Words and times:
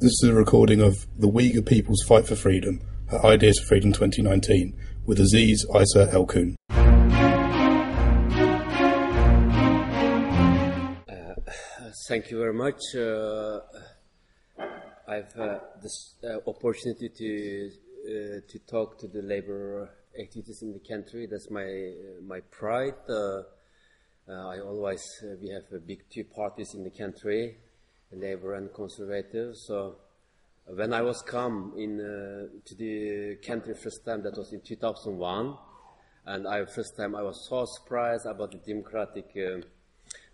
This 0.00 0.22
is 0.22 0.30
a 0.30 0.32
recording 0.32 0.80
of 0.80 1.08
the 1.18 1.26
Uyghur 1.26 1.66
People's 1.66 2.04
Fight 2.06 2.24
for 2.24 2.36
Freedom 2.36 2.80
at 3.10 3.24
Ideas 3.24 3.58
for 3.58 3.66
Freedom 3.66 3.92
2019 3.92 4.78
with 5.04 5.18
Aziz 5.18 5.66
Isa 5.74 6.06
Elkun. 6.12 6.54
Uh, 11.08 11.34
thank 12.06 12.30
you 12.30 12.38
very 12.38 12.54
much. 12.54 12.80
Uh, 12.94 13.58
I've 15.08 15.36
uh, 15.36 15.58
this 15.82 16.14
uh, 16.22 16.48
opportunity 16.48 17.08
to 17.08 17.70
uh, 18.06 18.40
to 18.48 18.58
talk 18.70 19.00
to 19.00 19.08
the 19.08 19.22
labor 19.22 19.90
activities 20.16 20.62
in 20.62 20.74
the 20.74 20.88
country. 20.88 21.26
That's 21.28 21.50
my 21.50 21.94
my 22.24 22.38
pride. 22.52 22.94
I 24.28 24.60
always 24.60 25.02
we 25.42 25.48
have 25.48 25.64
big 25.88 26.04
two 26.08 26.22
parties 26.22 26.74
in 26.74 26.84
the 26.84 26.90
country 26.90 27.56
labor 28.12 28.54
and 28.54 28.72
conservative. 28.72 29.56
So 29.56 29.96
when 30.66 30.92
I 30.92 31.02
was 31.02 31.22
come 31.22 31.74
in 31.76 32.00
uh, 32.00 32.60
to 32.64 32.74
the 32.74 33.36
country 33.46 33.74
first 33.74 34.04
time, 34.04 34.22
that 34.22 34.36
was 34.36 34.52
in 34.52 34.60
2001, 34.60 35.56
and 36.26 36.46
I 36.46 36.64
first 36.66 36.96
time 36.96 37.14
I 37.14 37.22
was 37.22 37.46
so 37.48 37.64
surprised 37.64 38.26
about 38.26 38.52
the 38.52 38.58
democratic 38.58 39.26
uh, 39.36 39.60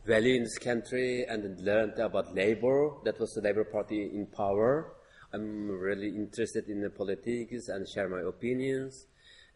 value 0.05 0.35
in 0.35 0.43
this 0.43 0.59
country 0.59 1.25
and 1.25 1.61
learned 1.61 1.99
about 1.99 2.35
labor. 2.35 2.93
That 3.05 3.19
was 3.21 3.33
the 3.35 3.43
Labor 3.43 3.65
Party 3.65 4.11
in 4.13 4.27
power. 4.27 4.93
I'm 5.33 5.69
really 5.69 6.09
interested 6.09 6.69
in 6.69 6.81
the 6.83 6.91
politics 6.91 7.69
and 7.69 7.89
share 7.89 8.09
my 8.09 8.21
opinions 8.21 9.07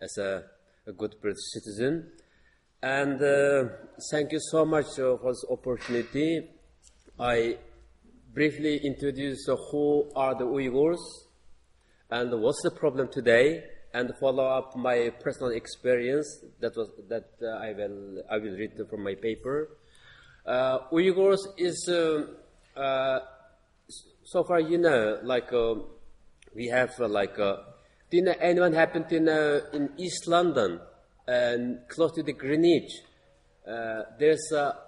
as 0.01 0.17
a, 0.19 0.45
a 0.87 0.93
good 0.93 1.17
British 1.21 1.43
citizen. 1.53 2.11
And 2.83 3.21
uh, 3.21 3.65
thank 4.11 4.33
you 4.33 4.41
so 4.41 4.65
much 4.65 4.87
uh, 4.98 5.17
for 5.19 5.33
this 5.33 5.45
opportunity. 5.51 6.48
I 7.19 7.59
briefly 8.38 8.77
introduce 8.84 9.48
who 9.73 10.09
are 10.15 10.33
the 10.33 10.45
Uyghurs 10.45 11.02
and 12.09 12.41
what's 12.41 12.62
the 12.62 12.70
problem 12.70 13.09
today, 13.09 13.64
and 13.92 14.12
follow 14.20 14.47
up 14.47 14.77
my 14.77 15.11
personal 15.25 15.50
experience 15.50 16.45
that 16.61 16.77
was 16.77 16.89
that 17.08 17.30
uh, 17.42 17.67
I 17.67 17.72
will 17.72 18.22
I 18.30 18.36
will 18.39 18.56
read 18.56 18.75
from 18.89 19.03
my 19.03 19.17
paper. 19.17 19.70
Uh, 20.47 20.78
Uyghurs 20.92 21.42
is 21.56 21.89
uh, 21.89 22.80
uh 22.80 23.19
so 24.22 24.45
far 24.45 24.61
you 24.61 24.78
know 24.78 25.19
like 25.25 25.52
uh, 25.52 25.75
we 26.55 26.69
have 26.69 26.92
uh, 27.00 27.08
like 27.08 27.36
you 28.12 28.23
anyone 28.41 28.73
happen 28.73 29.02
to 29.08 29.19
know 29.19 29.61
in 29.73 29.91
East 29.98 30.28
London 30.28 30.78
and 31.27 31.80
close 31.89 32.12
to 32.12 32.23
the 32.23 32.34
Greenwich 32.34 32.92
there's 34.20 34.52
a 34.52 34.88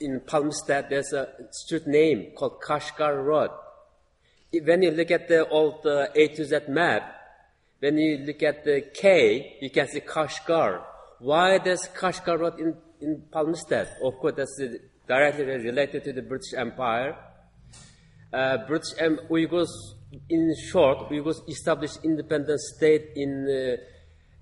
in 0.00 0.20
Plumstead, 0.20 0.88
there's 0.90 1.12
a 1.12 1.28
street 1.50 1.86
name 1.86 2.32
called 2.36 2.60
Kashgar 2.60 3.24
Road. 3.24 3.50
When 4.52 4.82
you 4.82 4.90
look 4.90 5.10
at 5.10 5.28
the 5.28 5.48
old 5.48 5.86
uh, 5.86 6.06
A 6.14 6.28
to 6.28 6.44
Z 6.44 6.60
map, 6.68 7.14
when 7.80 7.98
you 7.98 8.18
look 8.18 8.42
at 8.42 8.64
the 8.64 8.82
K, 8.94 9.58
you 9.60 9.70
can 9.70 9.86
see 9.88 10.00
Kashgar. 10.00 10.82
Why 11.20 11.58
does 11.58 11.88
Kashgar 11.94 12.38
Road 12.38 12.58
in, 12.58 12.76
in 13.00 13.22
Plumstead? 13.30 13.88
Of 14.02 14.14
course, 14.18 14.34
that's 14.36 14.60
directly 15.06 15.44
related 15.44 16.04
to 16.04 16.12
the 16.12 16.22
British 16.22 16.54
Empire. 16.54 17.16
Uh, 18.32 18.58
British 18.66 18.92
um, 19.00 19.18
Uyghurs, 19.30 19.68
in 20.28 20.54
short, 20.70 21.08
Uyghurs 21.10 21.48
established 21.48 21.98
independent 22.04 22.60
state 22.60 23.10
in 23.16 23.46
uh, 23.48 23.76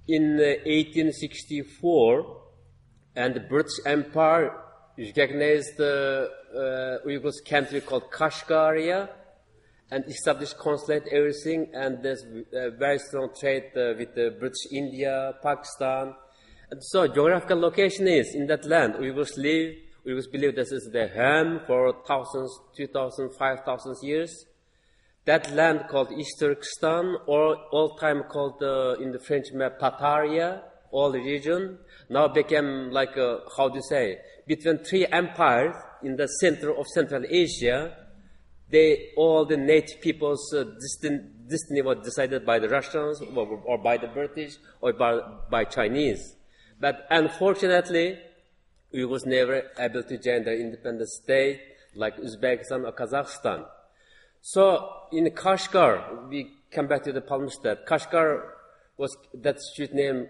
in 0.09 0.37
1864, 0.37 2.21
uh, 2.21 2.25
and 3.17 3.35
the 3.35 3.41
British 3.41 3.79
Empire 3.85 4.53
recognized 4.99 5.77
the 5.77 6.31
uh, 6.55 7.07
Uyghurs 7.07 7.45
country 7.45 7.81
called 7.81 8.11
Kashgaria 8.11 9.09
and 9.91 10.05
established 10.07 10.59
consulate 10.59 11.05
everything 11.13 11.69
and 11.75 12.03
there's 12.03 12.25
a 12.53 12.71
very 12.71 12.99
strong 12.99 13.29
trade 13.39 13.65
uh, 13.77 13.95
with 13.97 14.11
uh, 14.19 14.31
British 14.39 14.67
India, 14.73 15.35
Pakistan. 15.43 16.15
And 16.71 16.83
so 16.83 17.07
geographical 17.07 17.61
location 17.61 18.09
is 18.09 18.35
in 18.35 18.47
that 18.49 18.65
land. 18.65 18.95
Uyghurs 18.95 19.37
live, 19.37 19.77
Uyghurs 20.07 20.31
believe 20.31 20.57
this 20.57 20.73
is 20.73 20.89
their 20.93 21.09
home 21.09 21.61
for 21.67 21.95
thousands, 22.07 22.59
two 22.77 22.87
thousand, 22.87 23.31
five 23.39 23.65
thousand 23.65 23.97
years. 24.03 24.47
That 25.27 25.53
land 25.53 25.87
called 25.89 26.13
East 26.13 26.39
Turkestan 26.39 27.17
or 27.27 27.57
all 27.71 27.97
time 27.97 28.23
called 28.25 28.63
uh, 28.63 28.95
in 28.95 29.11
the 29.13 29.19
French 29.19 29.53
map 29.53 29.79
Tataria, 29.79 30.63
all 30.93 31.11
the 31.11 31.19
region, 31.19 31.79
now 32.09 32.29
became 32.29 32.91
like, 32.91 33.17
uh, 33.19 33.39
how 33.57 33.69
do 33.69 33.77
you 33.77 33.83
say, 33.83 34.19
between 34.47 34.79
three 34.79 35.07
empires 35.07 35.75
in 36.03 36.17
the 36.17 36.27
center 36.27 36.75
of 36.75 36.87
Central 36.87 37.25
Asia, 37.29 37.97
they, 38.71 39.11
all 39.17 39.45
the 39.45 39.57
native 39.57 40.01
people's 40.01 40.53
uh, 40.53 40.65
destiny, 41.49 41.83
was 41.83 41.99
decided 42.05 42.45
by 42.45 42.59
the 42.59 42.69
Russians 42.69 43.21
or, 43.21 43.47
or 43.65 43.79
by 43.79 43.97
the 43.97 44.09
British 44.09 44.57
or 44.81 44.93
by, 44.93 45.21
by, 45.51 45.65
Chinese. 45.65 46.35
But 46.81 47.07
unfortunately, 47.11 48.19
we 48.93 49.05
was 49.05 49.25
never 49.25 49.63
able 49.79 50.03
to 50.03 50.19
join 50.19 50.45
the 50.45 50.53
independent 50.53 51.09
state 51.09 51.61
like 51.95 52.17
Uzbekistan 52.17 52.85
or 52.87 52.93
Kazakhstan. 52.93 53.65
So 54.41 54.91
in 55.13 55.27
Kashgar, 55.31 56.29
we 56.29 56.51
come 56.71 56.87
back 56.87 57.05
to 57.05 57.13
the 57.13 57.21
Plumstead. 57.21 57.87
Kashgar 57.87 58.43
was 58.97 59.17
that 59.35 59.61
street 59.61 59.95
name 59.95 60.29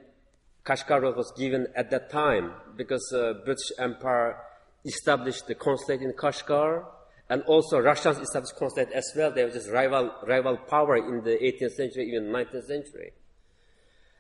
Kashgar 0.67 1.01
was 1.15 1.33
given 1.39 1.69
at 1.77 1.91
that 1.91 2.11
time 2.11 2.53
because 2.77 3.13
uh, 3.13 3.35
British 3.45 3.71
Empire 3.79 4.37
established 4.85 5.47
the 5.47 5.55
consulate 5.55 6.03
in 6.03 6.13
Kashgar, 6.13 6.85
and 7.29 7.43
also 7.43 7.79
Russians 7.79 8.19
established 8.19 8.57
consulate 8.57 8.91
as 8.93 9.13
well. 9.17 9.33
They 9.33 9.45
were 9.45 9.51
just 9.51 9.71
rival 9.71 10.13
rival 10.27 10.57
power 10.57 10.97
in 10.97 11.23
the 11.23 11.37
18th 11.39 11.73
century, 11.73 12.09
even 12.09 12.31
19th 12.31 12.67
century. 12.67 13.13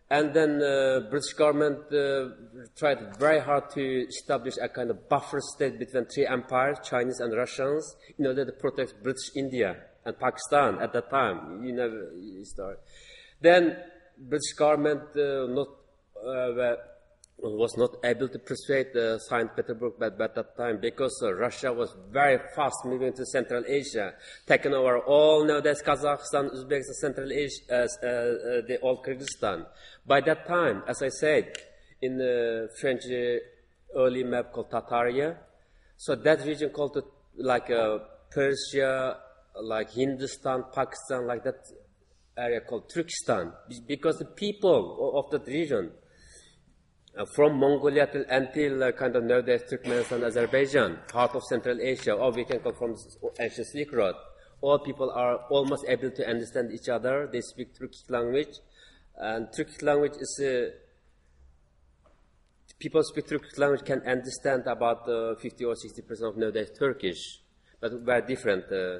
And 0.08 0.32
then 0.34 0.62
uh, 0.62 1.00
British 1.10 1.32
government 1.32 1.92
uh, 1.92 2.28
tried 2.76 3.16
very 3.18 3.40
hard 3.40 3.70
to 3.70 4.06
establish 4.06 4.54
a 4.62 4.68
kind 4.68 4.90
of 4.90 5.08
buffer 5.08 5.40
state 5.40 5.80
between 5.80 6.04
three 6.04 6.26
empires, 6.26 6.78
Chinese 6.84 7.18
and 7.18 7.36
Russians, 7.36 7.96
in 8.16 8.26
order 8.26 8.44
to 8.44 8.52
protect 8.52 9.02
British 9.02 9.34
India 9.34 9.76
and 10.04 10.16
Pakistan 10.16 10.78
at 10.80 10.92
that 10.92 11.10
time. 11.10 11.64
You 11.64 11.72
know, 11.72 11.90
start. 12.44 12.80
Then 13.40 13.76
British 14.16 14.52
government 14.52 15.02
uh, 15.16 15.46
not 15.48 15.68
uh, 16.24 16.76
was 17.38 17.76
not 17.76 17.90
able 18.04 18.28
to 18.28 18.38
persuade 18.38 18.96
uh, 18.96 19.18
St. 19.18 19.54
Petersburg 19.54 19.94
at, 20.00 20.20
at 20.20 20.34
that 20.34 20.56
time 20.56 20.78
because 20.80 21.20
uh, 21.22 21.34
Russia 21.34 21.72
was 21.72 21.94
very 22.10 22.38
fast 22.54 22.84
moving 22.84 23.12
to 23.12 23.26
Central 23.26 23.62
Asia, 23.66 24.14
taking 24.46 24.72
over 24.72 24.98
all 25.00 25.44
nowadays 25.44 25.82
Kazakhstan, 25.84 26.50
Uzbekistan, 26.50 26.94
Central 27.00 27.30
Asia, 27.30 27.60
uh, 27.70 27.76
uh, 27.76 27.86
the 28.66 28.78
old 28.82 29.04
Kyrgyzstan. 29.04 29.66
By 30.06 30.20
that 30.22 30.46
time, 30.46 30.82
as 30.88 31.02
I 31.02 31.08
said, 31.08 31.52
in 32.00 32.16
the 32.16 32.68
French 32.80 33.02
uh, 33.06 33.98
early 33.98 34.24
map 34.24 34.52
called 34.52 34.70
Tataria, 34.70 35.36
so 35.98 36.14
that 36.14 36.44
region 36.46 36.70
called 36.70 37.02
like 37.38 37.70
Persia, 38.30 39.18
like 39.62 39.90
Hindustan, 39.90 40.64
Pakistan, 40.74 41.26
like 41.26 41.44
that 41.44 41.66
area 42.36 42.60
called 42.60 42.90
Turkestan, 42.90 43.52
because 43.86 44.18
the 44.18 44.26
people 44.26 45.14
of 45.16 45.30
that 45.30 45.46
region 45.46 45.90
uh, 45.90 46.05
from 47.24 47.58
Mongolia 47.58 48.06
till, 48.06 48.24
until 48.28 48.84
uh, 48.84 48.92
kind 48.92 49.16
of 49.16 49.24
nowadays 49.24 49.62
Turkmenistan, 49.70 50.22
Azerbaijan, 50.22 50.98
part 51.08 51.34
of 51.34 51.42
Central 51.44 51.80
Asia, 51.80 52.12
or 52.12 52.30
we 52.32 52.44
can 52.44 52.58
call 52.60 52.72
from 52.72 52.94
ancient 53.40 53.66
Silk 53.68 53.92
Road. 53.92 54.14
All 54.60 54.78
people 54.78 55.10
are 55.10 55.36
almost 55.48 55.84
able 55.88 56.10
to 56.10 56.28
understand 56.28 56.72
each 56.72 56.88
other. 56.88 57.28
They 57.32 57.40
speak 57.40 57.74
Turkic 57.74 58.10
language, 58.10 58.58
and 59.16 59.48
Turkic 59.48 59.82
language 59.82 60.12
is 60.18 60.40
uh, 60.44 60.70
people 62.78 63.02
speak 63.02 63.26
Turkic 63.26 63.56
language 63.58 63.84
can 63.84 64.02
understand 64.02 64.66
about 64.66 65.08
uh, 65.08 65.34
50 65.36 65.64
or 65.64 65.74
60 65.74 66.02
percent 66.02 66.28
of 66.28 66.36
nowadays 66.36 66.70
Turkish, 66.78 67.40
but 67.80 67.92
very 68.04 68.26
different. 68.26 68.64
Uh, 68.70 68.98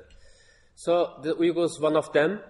so 0.75 1.19
the 1.23 1.35
Uyghurs, 1.35 1.81
one 1.81 1.97
of 1.97 2.13
them, 2.13 2.41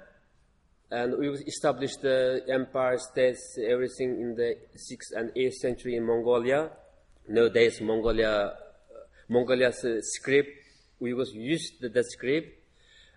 and 0.91 1.19
we 1.19 1.29
established 1.31 2.01
the 2.03 2.43
empire 2.49 2.99
states, 2.99 3.59
everything 3.59 4.21
in 4.21 4.35
the 4.37 4.57
6th 4.77 5.19
and 5.19 5.31
8th 5.35 5.55
century 5.55 5.97
in 5.97 6.07
Mongolia. 6.07 6.71
Nowadays, 7.29 7.81
Mongolia, 7.81 8.31
uh, 8.31 8.55
Mongolia's 9.29 9.85
uh, 9.85 10.01
script, 10.01 10.49
Uyghurs 11.03 11.35
used 11.35 11.81
the, 11.81 12.05
script, 12.05 12.49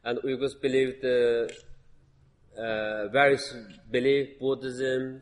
and 0.04 0.18
Uyghurs 0.19 0.60
believed 0.60 1.06
uh, 1.06 1.48
uh, 2.60 3.07
various 3.10 3.56
belief, 3.92 4.39
Buddhism, 4.39 5.22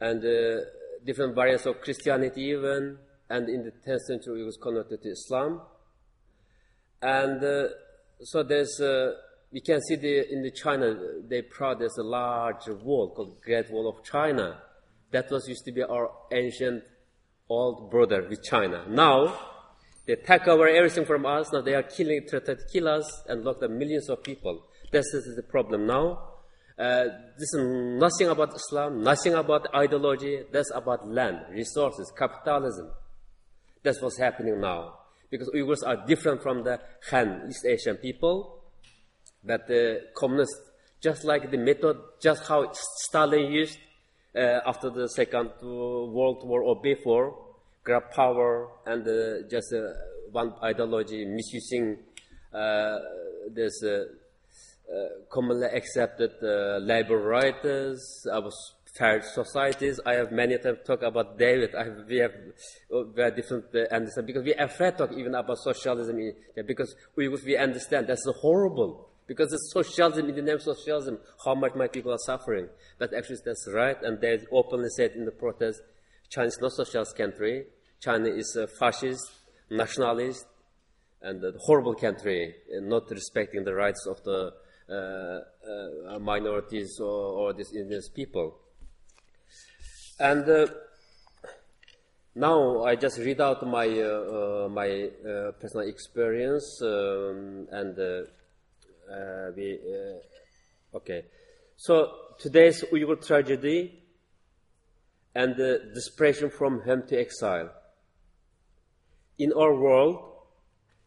and 0.00 0.24
uh, 0.24 0.64
different 1.04 1.34
variants 1.34 1.66
of 1.66 1.82
Christianity 1.82 2.44
even, 2.44 2.96
and 3.28 3.48
in 3.50 3.62
the 3.62 3.72
10th 3.86 4.00
century 4.06 4.42
was 4.42 4.56
converted 4.56 5.02
to 5.02 5.10
Islam. 5.10 5.60
And 7.02 7.44
uh, 7.44 7.68
so 8.22 8.42
there's 8.42 8.80
we 9.52 9.60
can 9.60 9.80
see 9.82 9.96
the, 9.96 10.32
in 10.32 10.42
the 10.42 10.50
China, 10.50 10.96
they 11.28 11.42
produce 11.42 11.96
a 11.98 12.02
large 12.02 12.66
wall 12.82 13.14
called 13.14 13.40
Great 13.42 13.70
Wall 13.70 13.88
of 13.88 14.04
China. 14.04 14.60
That 15.12 15.30
was 15.30 15.48
used 15.48 15.64
to 15.66 15.72
be 15.72 15.82
our 15.82 16.10
ancient 16.32 16.82
old 17.48 17.90
border 17.90 18.26
with 18.28 18.42
China. 18.42 18.84
Now, 18.88 19.36
they 20.06 20.16
take 20.16 20.46
over 20.48 20.68
everything 20.68 21.04
from 21.04 21.24
us. 21.24 21.52
Now 21.52 21.62
they 21.62 21.74
are 21.74 21.82
killing, 21.82 22.26
trying 22.28 22.44
to 22.44 22.56
kill 22.72 22.88
us 22.88 23.22
and 23.28 23.44
lock 23.44 23.62
up 23.62 23.70
millions 23.70 24.08
of 24.08 24.22
people. 24.22 24.66
This 24.92 25.06
is 25.14 25.34
the 25.36 25.42
problem 25.42 25.86
now. 25.86 26.30
Uh, 26.78 27.04
this 27.38 27.54
is 27.54 27.64
nothing 28.00 28.28
about 28.28 28.54
Islam, 28.54 29.02
nothing 29.02 29.34
about 29.34 29.72
ideology. 29.74 30.42
That's 30.52 30.72
about 30.74 31.08
land, 31.08 31.38
resources, 31.50 32.12
capitalism. 32.18 32.90
That's 33.82 34.02
what's 34.02 34.18
happening 34.18 34.60
now. 34.60 34.98
Because 35.30 35.50
Uyghurs 35.54 35.86
are 35.86 36.04
different 36.06 36.42
from 36.42 36.64
the 36.64 36.80
Han, 37.10 37.46
East 37.48 37.64
Asian 37.64 37.96
people. 37.96 38.63
But 39.44 39.66
the 39.66 40.00
communists, 40.16 40.70
just 41.00 41.24
like 41.24 41.50
the 41.50 41.58
method, 41.58 41.96
just 42.20 42.46
how 42.46 42.72
Stalin 42.72 43.52
used 43.52 43.78
uh, 44.34 44.60
after 44.66 44.90
the 44.90 45.08
Second 45.08 45.50
World 45.62 46.46
War 46.46 46.62
or 46.62 46.80
before, 46.80 47.36
grab 47.84 48.10
power 48.10 48.68
and 48.86 49.06
uh, 49.06 49.46
just 49.50 49.72
uh, 49.72 49.92
one 50.32 50.54
ideology, 50.62 51.24
misusing 51.24 51.98
uh, 52.52 52.98
this 53.52 53.82
uh, 53.84 54.04
uh, 54.90 55.08
commonly 55.30 55.66
accepted 55.66 56.32
labor 56.82 57.18
rights, 57.18 58.26
our 58.32 58.50
fair 58.96 59.22
societies. 59.22 60.00
I 60.06 60.14
have 60.14 60.32
many 60.32 60.56
times 60.58 60.78
talked 60.86 61.02
about 61.02 61.38
David. 61.38 61.74
Have, 61.76 62.06
we 62.08 62.18
have 62.18 62.32
very 63.14 63.32
different 63.32 63.66
understanding 63.90 64.26
because 64.26 64.44
we 64.44 64.54
are 64.54 64.64
afraid 64.64 64.92
to 64.92 65.06
talk 65.06 65.12
even 65.18 65.34
about 65.34 65.58
socialism 65.58 66.16
because 66.66 66.94
we, 67.16 67.28
we 67.28 67.56
understand 67.56 68.06
that's 68.06 68.26
horrible. 68.40 69.10
Because 69.26 69.52
it's 69.52 69.72
socialism 69.72 70.28
in 70.28 70.34
the 70.34 70.42
name 70.42 70.56
of 70.56 70.62
socialism, 70.62 71.18
how 71.44 71.54
much 71.54 71.74
my 71.74 71.88
people 71.88 72.12
are 72.12 72.18
suffering. 72.18 72.68
But 72.98 73.14
actually 73.14 73.38
that's 73.44 73.66
right, 73.72 73.96
and 74.02 74.20
they 74.20 74.38
openly 74.52 74.90
said 74.90 75.12
in 75.12 75.24
the 75.24 75.30
protest, 75.30 75.80
China 76.28 76.48
is 76.48 76.58
not 76.60 76.72
a 76.72 76.74
socialist 76.84 77.16
country. 77.16 77.64
China 78.00 78.28
is 78.28 78.56
a 78.56 78.66
fascist, 78.66 79.30
nationalist, 79.70 80.46
and 81.22 81.42
a 81.42 81.52
horrible 81.58 81.94
country, 81.94 82.54
not 82.70 83.10
respecting 83.10 83.64
the 83.64 83.74
rights 83.74 84.06
of 84.06 84.22
the 84.24 84.52
uh, 84.90 86.12
uh, 86.12 86.18
minorities 86.18 86.98
or, 87.00 87.06
or 87.06 87.52
these 87.54 87.72
indigenous 87.72 88.10
people. 88.10 88.58
And 90.20 90.48
uh, 90.48 90.66
now 92.34 92.84
I 92.84 92.96
just 92.96 93.18
read 93.18 93.40
out 93.40 93.66
my 93.66 93.86
uh, 93.86 94.66
uh, 94.66 94.68
my 94.68 95.08
uh, 95.26 95.52
personal 95.52 95.88
experience 95.88 96.80
um, 96.82 97.66
and 97.70 98.26
Uh, 99.14 99.52
we 99.56 99.78
uh, 99.78 100.96
okay. 100.96 101.24
So 101.76 102.08
today's 102.38 102.82
Uyghur 102.92 103.24
tragedy 103.24 104.02
and 105.34 105.54
the 105.56 105.90
desperation 105.94 106.50
from 106.50 106.80
home 106.82 107.02
to 107.08 107.18
exile. 107.18 107.70
In 109.38 109.52
our 109.52 109.74
world, 109.74 110.18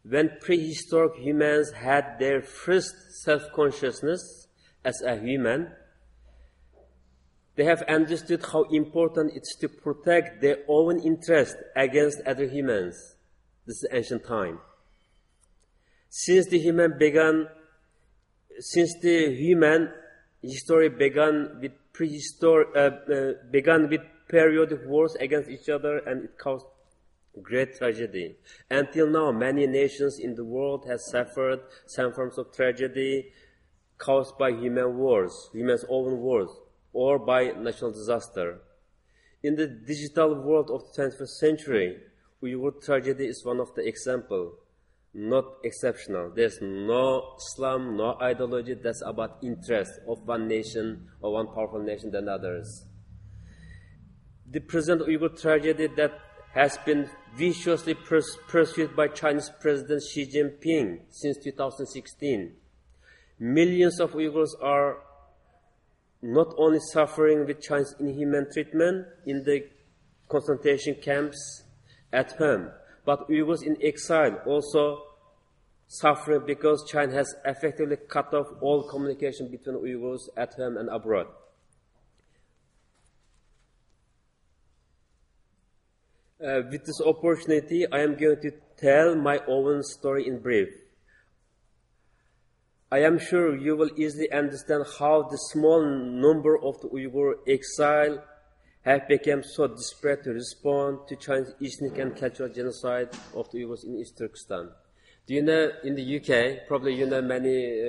when 0.03 0.37
prehistoric 0.41 1.17
humans 1.17 1.71
had 1.71 2.17
their 2.19 2.41
first 2.41 2.95
self-consciousness 3.23 4.47
as 4.85 5.01
a 5.01 5.17
human, 5.17 5.71
they 7.55 7.65
have 7.65 7.81
understood 7.83 8.45
how 8.51 8.63
important 8.63 9.33
it 9.33 9.41
is 9.41 9.57
to 9.59 9.67
protect 9.67 10.41
their 10.41 10.59
own 10.69 10.99
interest 10.99 11.57
against 11.75 12.21
other 12.25 12.47
humans. 12.47 13.15
This 13.65 13.83
is 13.83 13.87
ancient 13.91 14.25
time. 14.25 14.59
Since 16.09 16.47
the 16.47 16.59
human 16.59 16.97
began, 16.97 17.47
since 18.59 18.95
the 19.01 19.35
human 19.35 19.91
history 20.41 20.89
began 20.89 21.59
with 21.61 21.71
prehistoric, 21.93 22.69
uh, 22.75 22.79
uh, 22.79 23.33
began 23.51 23.89
with 23.89 24.01
periodic 24.27 24.85
wars 24.85 25.15
against 25.19 25.49
each 25.49 25.69
other 25.69 25.99
and 25.99 26.25
it 26.25 26.37
caused 26.37 26.65
great 27.41 27.77
tragedy. 27.77 28.35
Until 28.69 29.07
now, 29.07 29.31
many 29.31 29.67
nations 29.67 30.19
in 30.19 30.35
the 30.35 30.45
world 30.45 30.85
have 30.87 31.01
suffered 31.01 31.59
some 31.85 32.13
forms 32.13 32.37
of 32.37 32.53
tragedy 32.53 33.31
caused 33.97 34.37
by 34.37 34.51
human 34.51 34.97
wars, 34.97 35.49
human's 35.53 35.85
own 35.89 36.19
wars, 36.19 36.49
or 36.93 37.19
by 37.19 37.51
natural 37.51 37.91
disaster. 37.91 38.59
In 39.43 39.55
the 39.55 39.67
digital 39.67 40.35
world 40.35 40.69
of 40.71 40.83
the 40.93 41.03
21st 41.03 41.27
century, 41.27 41.97
Uyghur 42.43 42.83
tragedy 42.83 43.25
is 43.25 43.45
one 43.45 43.59
of 43.59 43.73
the 43.75 43.87
example, 43.87 44.53
not 45.17 45.45
exceptional. 45.63 46.31
There's 46.33 46.59
no 46.61 47.33
Islam, 47.39 47.97
no 47.97 48.15
ideology 48.21 48.75
that's 48.75 49.01
about 49.01 49.39
interest 49.41 49.91
of 50.07 50.27
one 50.27 50.47
nation 50.47 51.07
or 51.21 51.33
one 51.33 51.47
powerful 51.47 51.81
nation 51.81 52.11
than 52.11 52.29
others. 52.29 52.85
The 54.49 54.59
present 54.59 55.01
Uyghur 55.01 55.41
tragedy 55.41 55.87
that 55.97 56.11
has 56.53 56.77
been 56.85 57.09
viciously 57.35 57.95
pursued 57.95 58.95
by 58.95 59.07
Chinese 59.07 59.51
President 59.59 60.03
Xi 60.03 60.27
Jinping 60.27 60.99
since 61.09 61.37
2016. 61.43 62.53
Millions 63.39 63.99
of 63.99 64.11
Uyghurs 64.11 64.51
are 64.61 64.99
not 66.21 66.53
only 66.59 66.79
suffering 66.93 67.47
with 67.47 67.59
Chinese 67.59 67.95
inhuman 67.99 68.47
treatment 68.53 69.07
in 69.25 69.43
the 69.45 69.67
concentration 70.29 70.95
camps 71.01 71.63
at 72.13 72.33
home, 72.33 72.69
but 73.03 73.27
Uyghurs 73.29 73.63
in 73.63 73.77
exile 73.81 74.41
also 74.45 75.06
suffering 75.87 76.43
because 76.45 76.89
China 76.89 77.13
has 77.13 77.33
effectively 77.45 77.97
cut 78.09 78.33
off 78.33 78.47
all 78.61 78.83
communication 78.83 79.49
between 79.49 79.77
Uyghurs 79.77 80.27
at 80.35 80.53
home 80.53 80.77
and 80.77 80.89
abroad. 80.89 81.27
Uh, 86.39 86.61
with 86.69 86.85
this 86.85 87.01
opportunity, 87.03 87.91
I 87.91 88.01
am 88.01 88.15
going 88.15 88.39
to 88.41 88.51
tell 88.77 89.15
my 89.15 89.39
own 89.47 89.81
story 89.81 90.27
in 90.27 90.39
brief. 90.39 90.69
I 92.91 92.99
am 92.99 93.17
sure 93.17 93.55
you 93.55 93.75
will 93.75 93.89
easily 93.97 94.31
understand 94.31 94.85
how 94.99 95.23
the 95.23 95.37
small 95.51 95.83
number 95.83 96.57
of 96.57 96.79
the 96.81 96.89
Uyghur 96.89 97.33
exile 97.47 98.23
have 98.83 99.07
become 99.07 99.43
so 99.43 99.67
desperate 99.67 100.23
to 100.23 100.29
respond 100.31 100.99
to 101.09 101.15
Chinese 101.15 101.53
ethnic 101.61 101.99
and 101.99 102.15
cultural 102.15 102.47
genocide 102.47 103.09
of 103.35 103.49
the 103.51 103.63
Uyghurs 103.63 103.83
in 103.83 103.97
East 103.97 104.17
Turkestan. 104.17 104.69
Do 105.27 105.33
you 105.33 105.41
know 105.41 105.71
in 105.83 105.93
the 105.95 106.17
UK, 106.17 106.65
probably 106.69 106.95
you 106.95 107.05
know 107.05 107.21
many, 107.21 107.51
uh, 107.51 107.87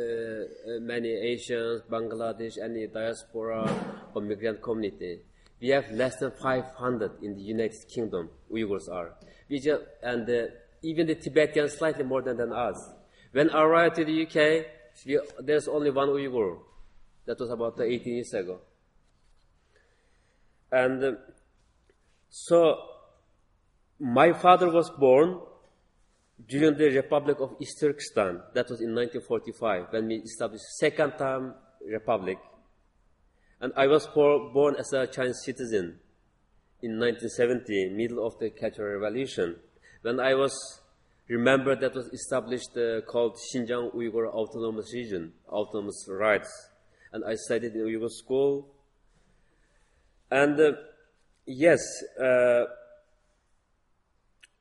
uh, 0.00 0.74
uh, 0.74 0.80
many 0.80 1.10
Asians, 1.10 1.82
Bangladesh, 1.88 2.58
any 2.58 2.88
diaspora 2.88 3.72
or 4.12 4.20
migrant 4.20 4.60
community. 4.60 5.20
We 5.60 5.68
have 5.68 5.92
less 5.92 6.16
than 6.16 6.32
500 6.32 7.22
in 7.22 7.36
the 7.36 7.40
United 7.40 7.86
Kingdom, 7.88 8.30
Uyghurs 8.52 8.88
are. 8.90 9.14
We 9.48 9.60
just, 9.60 9.80
and 10.02 10.28
uh, 10.28 10.46
even 10.82 11.06
the 11.06 11.14
Tibetans 11.14 11.74
slightly 11.74 12.02
more 12.02 12.20
than, 12.20 12.36
than 12.36 12.52
us. 12.52 12.84
When 13.30 13.50
I 13.50 13.62
arrived 13.62 13.94
to 13.96 14.04
the 14.04 14.26
UK, 14.26 14.66
we, 15.06 15.20
there's 15.38 15.68
only 15.68 15.90
one 15.90 16.08
Uyghur. 16.08 16.58
That 17.26 17.38
was 17.38 17.50
about 17.50 17.80
18 17.80 18.12
years 18.12 18.34
ago. 18.34 18.58
And 20.72 21.04
uh, 21.04 21.12
so, 22.28 22.76
my 24.00 24.32
father 24.32 24.68
was 24.68 24.90
born 24.90 25.42
during 26.48 26.76
the 26.76 26.90
Republic 26.90 27.38
of 27.40 27.54
East 27.60 27.80
Turkestan. 27.80 28.40
That 28.54 28.68
was 28.70 28.80
in 28.80 28.94
1945 28.94 29.86
when 29.90 30.08
we 30.08 30.16
established 30.16 30.64
second 30.78 31.12
time 31.18 31.54
republic. 31.86 32.38
And 33.60 33.72
I 33.76 33.86
was 33.86 34.06
born 34.06 34.76
as 34.78 34.92
a 34.92 35.06
Chinese 35.06 35.42
citizen 35.44 35.98
in 36.82 36.98
1970, 36.98 37.90
middle 37.90 38.26
of 38.26 38.38
the 38.38 38.50
Cultural 38.50 38.98
Revolution. 38.98 39.56
When 40.02 40.18
I 40.18 40.34
was 40.34 40.80
remembered 41.28 41.80
that 41.80 41.94
was 41.94 42.06
established 42.08 42.76
uh, 42.76 43.02
called 43.02 43.36
Xinjiang 43.36 43.94
Uyghur 43.94 44.28
Autonomous 44.28 44.92
Region, 44.94 45.32
Autonomous 45.48 46.06
Rights. 46.08 46.50
And 47.12 47.24
I 47.24 47.34
studied 47.34 47.72
in 47.74 47.82
Uyghur 47.82 48.10
school. 48.10 48.68
And 50.30 50.58
uh, 50.58 50.72
yes, 51.46 51.80
uh, 52.18 52.64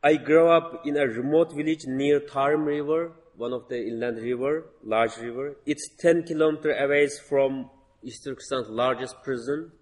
I 0.01 0.15
grew 0.15 0.47
up 0.47 0.85
in 0.85 0.95
a 0.95 1.05
remote 1.05 1.51
village 1.51 1.85
near 1.85 2.21
Tarim 2.21 2.65
River, 2.65 3.11
one 3.35 3.51
of 3.51 3.67
the 3.67 3.85
inland 3.85 4.17
river, 4.19 4.67
large 4.81 5.17
river. 5.17 5.57
It's 5.65 5.89
10 5.99 6.23
kilometers 6.23 6.77
away 6.79 7.09
from 7.27 7.69
Turkestan's 8.05 8.69
largest 8.69 9.21
prison. 9.23 9.73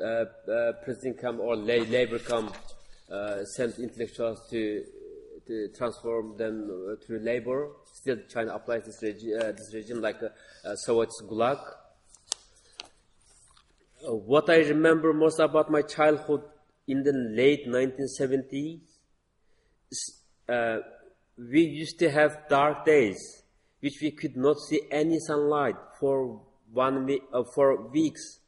Uh, 0.00 0.26
uh, 0.50 0.72
prison 0.84 1.14
camp 1.20 1.40
or 1.40 1.56
la- 1.56 1.84
labor 1.90 2.20
camp 2.20 2.54
uh, 3.10 3.44
sent 3.44 3.78
intellectuals 3.80 4.40
to, 4.50 4.84
to 5.46 5.68
transform 5.76 6.36
them 6.36 6.70
uh, 6.70 7.06
to 7.06 7.18
labor. 7.18 7.70
Still, 7.92 8.18
China 8.28 8.54
applies 8.54 8.84
this, 8.84 9.00
regi- 9.02 9.34
uh, 9.34 9.50
this 9.52 9.72
regime 9.74 10.00
like 10.00 10.22
uh, 10.22 10.68
uh, 10.68 10.76
Soviet's 10.76 11.20
Gulag. 11.22 11.58
what 14.02 14.48
I 14.50 14.58
remember 14.58 15.12
most 15.12 15.40
about 15.40 15.70
my 15.70 15.82
childhood 15.82 16.42
in 16.86 17.02
the 17.02 17.12
late 17.12 17.66
1970s, 17.66 18.80
we 21.36 21.60
used 21.60 21.98
to 21.98 22.10
have 22.10 22.48
dark 22.48 22.84
days, 22.84 23.42
which 23.80 24.00
we 24.00 24.10
could 24.10 24.36
not 24.36 24.58
see 24.58 24.80
any 24.90 25.18
sunlight 25.18 25.76
for 25.98 26.40
one 26.72 27.06
week, 27.06 27.22
uh, 27.32 27.42
for 27.54 27.88
weeks, 27.88 28.40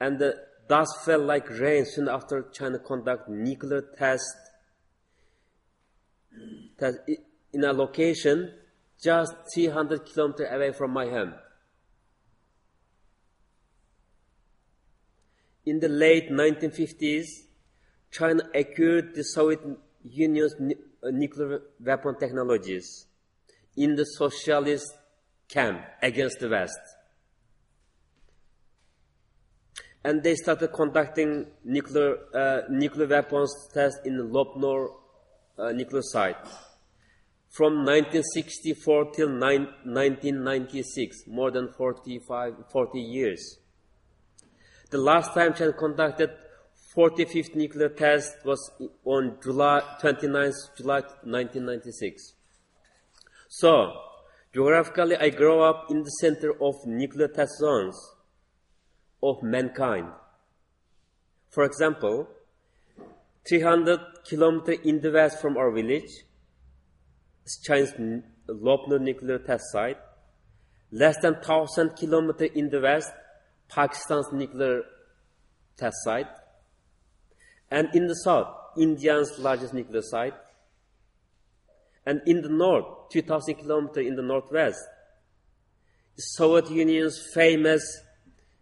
and 0.00 0.18
the 0.18 0.34
dust 0.68 1.04
fell 1.04 1.20
like 1.20 1.48
rain 1.50 1.84
soon 1.84 2.08
after 2.08 2.42
China 2.52 2.78
conduct 2.78 3.28
nuclear 3.28 3.82
test, 3.98 4.36
test 6.78 6.98
in 7.52 7.64
a 7.64 7.72
location 7.72 8.52
just 9.02 9.34
300 9.52 10.06
kilometers 10.06 10.46
away 10.50 10.72
from 10.72 10.92
my 10.92 11.06
home. 11.06 11.34
In 15.66 15.80
the 15.80 15.88
late 15.88 16.30
1950s, 16.30 17.26
China 18.10 18.42
acquired 18.54 19.14
the 19.14 19.24
Soviet 19.24 19.60
Union's 20.04 20.54
uh, 20.54 21.10
nuclear 21.10 21.62
weapon 21.80 22.16
technologies 22.18 23.06
in 23.76 23.94
the 23.96 24.04
socialist 24.04 24.92
camp 25.48 25.82
against 26.02 26.40
the 26.40 26.48
West. 26.48 26.78
And 30.04 30.22
they 30.22 30.34
started 30.34 30.68
conducting 30.68 31.46
nuclear, 31.64 32.16
uh, 32.34 32.62
nuclear 32.68 33.06
weapons 33.06 33.54
tests 33.72 34.00
in 34.04 34.30
Lopnor 34.32 34.88
uh, 35.58 35.70
nuclear 35.72 36.02
site 36.02 36.36
from 37.48 37.84
1964 37.84 39.12
till 39.12 39.28
1996, 39.28 41.24
more 41.26 41.50
than 41.50 41.68
45, 41.72 42.54
40 42.70 42.98
years. 42.98 43.58
The 44.90 44.98
last 44.98 45.34
time 45.34 45.52
China 45.54 45.72
conducted 45.74 46.30
45th 46.94 47.54
nuclear 47.54 47.88
test 47.88 48.36
was 48.44 48.70
on 49.04 49.38
July 49.42 49.80
29th, 50.02 50.76
July 50.76 51.00
1996. 51.24 52.34
So, 53.48 53.92
geographically, 54.52 55.16
I 55.16 55.30
grew 55.30 55.62
up 55.62 55.86
in 55.90 56.02
the 56.02 56.10
center 56.10 56.52
of 56.60 56.74
nuclear 56.86 57.28
test 57.28 57.52
zones 57.58 57.96
of 59.22 59.42
mankind. 59.42 60.08
For 61.48 61.64
example, 61.64 62.28
300 63.48 64.00
kilometers 64.24 64.78
in 64.84 65.00
the 65.00 65.12
west 65.12 65.40
from 65.40 65.56
our 65.56 65.70
village, 65.70 66.10
China's 67.64 67.92
Lopnor 68.48 69.00
nuclear 69.00 69.38
test 69.38 69.64
site. 69.72 69.98
Less 70.90 71.16
than 71.22 71.34
1,000 71.34 71.96
kilometers 71.96 72.50
in 72.54 72.68
the 72.68 72.80
west, 72.80 73.10
Pakistan's 73.68 74.26
nuclear 74.32 74.82
test 75.78 75.96
site. 76.04 76.26
And 77.72 77.88
in 77.94 78.06
the 78.06 78.14
south, 78.14 78.48
India's 78.76 79.38
largest 79.38 79.72
nuclear 79.72 80.02
site. 80.02 80.34
And 82.04 82.20
in 82.26 82.42
the 82.42 82.50
north, 82.50 83.08
2,000 83.10 83.54
kilometers 83.54 84.06
in 84.06 84.14
the 84.14 84.20
northwest, 84.20 84.78
the 86.14 86.22
Soviet 86.22 86.70
Union's 86.70 87.18
famous 87.32 87.82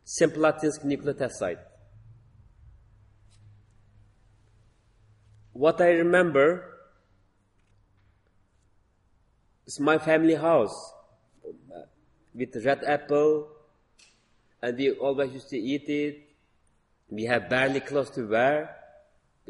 Semipalatinsk 0.07 0.85
nuclear 0.85 1.15
test 1.15 1.41
site. 1.41 1.59
What 5.53 5.81
I 5.81 5.89
remember 5.89 6.73
is 9.67 9.81
my 9.81 9.99
family 9.99 10.37
house 10.37 10.93
with 12.33 12.65
red 12.65 12.85
apple, 12.85 13.49
and 14.63 14.79
we 14.79 14.93
always 14.93 15.33
used 15.33 15.49
to 15.49 15.59
eat 15.59 15.89
it. 15.89 16.29
We 17.09 17.25
have 17.25 17.49
barely 17.49 17.81
clothes 17.81 18.11
to 18.11 18.29
wear 18.29 18.77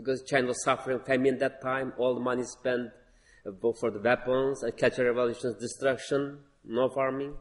because 0.01 0.23
China 0.23 0.49
was 0.49 0.63
suffering 0.63 1.01
famine 1.01 1.35
at 1.35 1.41
that 1.41 1.63
time. 1.63 1.93
All 1.99 2.15
the 2.15 2.21
money 2.21 2.45
spent 2.45 2.91
for 3.79 3.91
the 3.91 4.01
weapons 4.01 4.63
and 4.63 4.77
Cultural 4.77 5.09
Revolution's 5.09 5.57
destruction, 5.57 6.39
no 6.65 6.89
farming. 6.89 7.35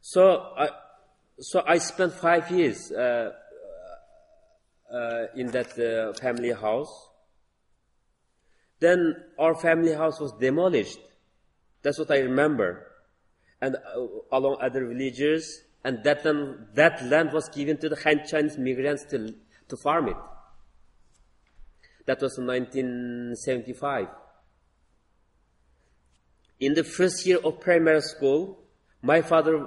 So 0.00 0.52
I, 0.56 0.68
so 1.38 1.62
I 1.66 1.78
spent 1.78 2.12
five 2.12 2.50
years 2.50 2.90
uh, 2.92 3.32
uh, 4.92 5.26
in 5.36 5.48
that 5.48 5.78
uh, 5.78 6.18
family 6.20 6.52
house. 6.52 7.08
Then 8.80 9.16
our 9.38 9.54
family 9.54 9.94
house 9.94 10.20
was 10.20 10.32
demolished 10.32 10.98
that's 11.84 11.98
what 11.98 12.10
I 12.10 12.18
remember. 12.20 12.86
And 13.60 13.76
uh, 13.76 14.06
along 14.32 14.56
other 14.60 14.86
villages, 14.86 15.62
and 15.84 16.02
that, 16.02 16.26
um, 16.26 16.66
that 16.74 17.04
land 17.04 17.32
was 17.32 17.48
given 17.50 17.76
to 17.78 17.88
the 17.90 17.96
Han 17.96 18.22
Chinese 18.26 18.58
migrants 18.58 19.04
to, 19.10 19.34
to 19.68 19.76
farm 19.76 20.08
it. 20.08 20.16
That 22.06 22.20
was 22.20 22.38
in 22.38 22.46
1975. 22.46 24.08
In 26.60 26.74
the 26.74 26.84
first 26.84 27.26
year 27.26 27.38
of 27.38 27.60
primary 27.60 28.02
school, 28.02 28.58
my 29.02 29.22
father 29.22 29.66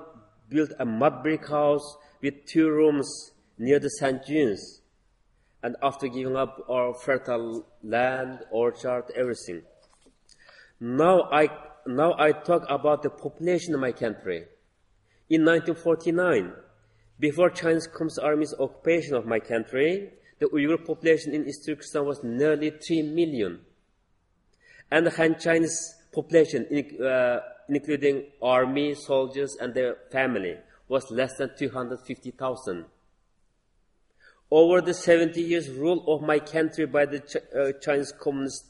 built 0.49 0.71
a 0.79 0.85
mud 0.85 1.23
brick 1.23 1.47
house 1.47 1.97
with 2.21 2.45
two 2.45 2.69
rooms 2.69 3.31
near 3.57 3.79
the 3.79 3.89
St. 3.89 4.25
Junes. 4.25 4.81
And 5.63 5.75
after 5.81 6.07
giving 6.07 6.35
up 6.35 6.63
our 6.69 6.93
fertile 6.93 7.65
land, 7.83 8.39
orchard, 8.51 9.05
everything. 9.15 9.63
Now 10.79 11.23
I 11.31 11.49
now 11.87 12.15
I 12.17 12.31
talk 12.31 12.63
about 12.69 13.01
the 13.01 13.09
population 13.09 13.73
of 13.73 13.79
my 13.79 13.91
country. 13.91 14.45
In 15.29 15.43
1949, 15.43 16.53
before 17.19 17.49
Chinese 17.49 17.87
Communist 17.87 18.19
Army's 18.19 18.53
occupation 18.59 19.15
of 19.15 19.25
my 19.25 19.39
country, 19.39 20.11
the 20.39 20.45
Uyghur 20.47 20.85
population 20.85 21.33
in 21.33 21.47
East 21.47 21.65
Turkestan 21.65 22.05
was 22.05 22.23
nearly 22.23 22.69
3 22.69 23.01
million. 23.03 23.59
And 24.91 25.05
the 25.05 25.11
Han 25.11 25.39
Chinese 25.39 25.95
population, 26.13 26.65
uh, 27.03 27.39
including 27.67 28.25
army, 28.41 28.93
soldiers, 28.93 29.57
and 29.59 29.73
their 29.73 29.97
family, 30.11 30.57
was 30.87 31.09
less 31.11 31.37
than 31.37 31.51
250,000. 31.57 32.85
Over 34.49 34.81
the 34.81 34.93
70 34.93 35.41
years 35.41 35.69
rule 35.69 36.05
of 36.07 36.21
my 36.21 36.39
country 36.39 36.85
by 36.85 37.05
the 37.05 37.19
Ch- 37.19 37.35
uh, 37.53 37.73
Chinese 37.81 38.13
Communist 38.13 38.65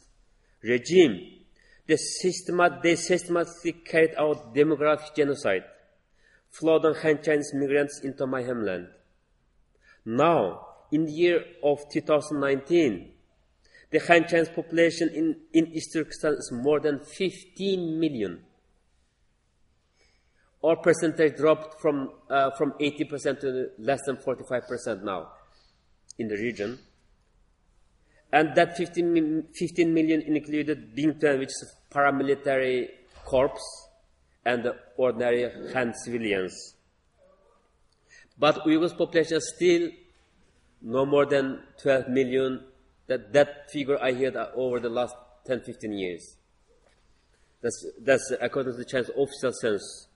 regime, 0.63 1.37
they, 1.85 1.95
systemat- 1.95 2.81
they 2.81 2.95
systematically 2.95 3.73
carried 3.73 4.15
out 4.17 4.55
demographic 4.55 5.15
genocide, 5.15 5.63
flooding 6.49 6.95
Han 6.95 7.21
Chinese 7.21 7.53
migrants 7.53 8.01
into 8.03 8.25
my 8.25 8.41
homeland. 8.41 8.87
Now, 10.03 10.66
in 10.91 11.05
the 11.05 11.11
year 11.11 11.45
of 11.63 11.79
2019, 11.91 13.11
the 13.89 13.99
Han 13.99 14.27
Chinese 14.27 14.49
population 14.49 15.09
in, 15.09 15.35
in 15.53 15.73
East 15.73 15.93
Turkestan 15.93 16.33
is 16.33 16.51
more 16.51 16.79
than 16.79 16.99
15 16.99 17.99
million. 17.99 18.43
Our 20.63 20.75
percentage 20.75 21.37
dropped 21.37 21.79
from, 21.79 22.11
uh, 22.29 22.51
from 22.57 22.73
80% 22.81 23.39
to 23.41 23.69
less 23.77 23.99
than 24.05 24.17
45% 24.17 25.03
now 25.03 25.29
in 26.17 26.27
the 26.27 26.35
region. 26.35 26.79
And 28.33 28.55
that 28.55 28.75
15, 28.75 29.47
15 29.53 29.93
million 29.93 30.21
included 30.21 30.95
Bingtuan, 30.95 31.39
which 31.39 31.49
is 31.49 31.73
a 31.73 31.93
paramilitary 31.93 32.89
corps, 33.23 33.57
and 34.45 34.63
the 34.63 34.75
ordinary 34.97 35.49
Han 35.73 35.93
civilians. 35.93 36.75
But 38.37 38.65
Uyghurs 38.65 38.97
population 38.97 39.39
still 39.41 39.89
no 40.81 41.05
more 41.05 41.25
than 41.25 41.59
12 41.81 42.09
million. 42.09 42.63
That, 43.07 43.31
that 43.33 43.71
figure 43.71 43.97
I 44.01 44.13
heard 44.13 44.35
over 44.35 44.79
the 44.81 44.89
last 44.89 45.15
10, 45.45 45.61
15 45.61 45.93
years. 45.93 46.35
That's, 47.61 47.85
that's 48.01 48.33
according 48.41 48.73
to 48.73 48.77
the 48.77 48.85
Chinese 48.85 49.09
official 49.09 49.53
census. 49.53 50.07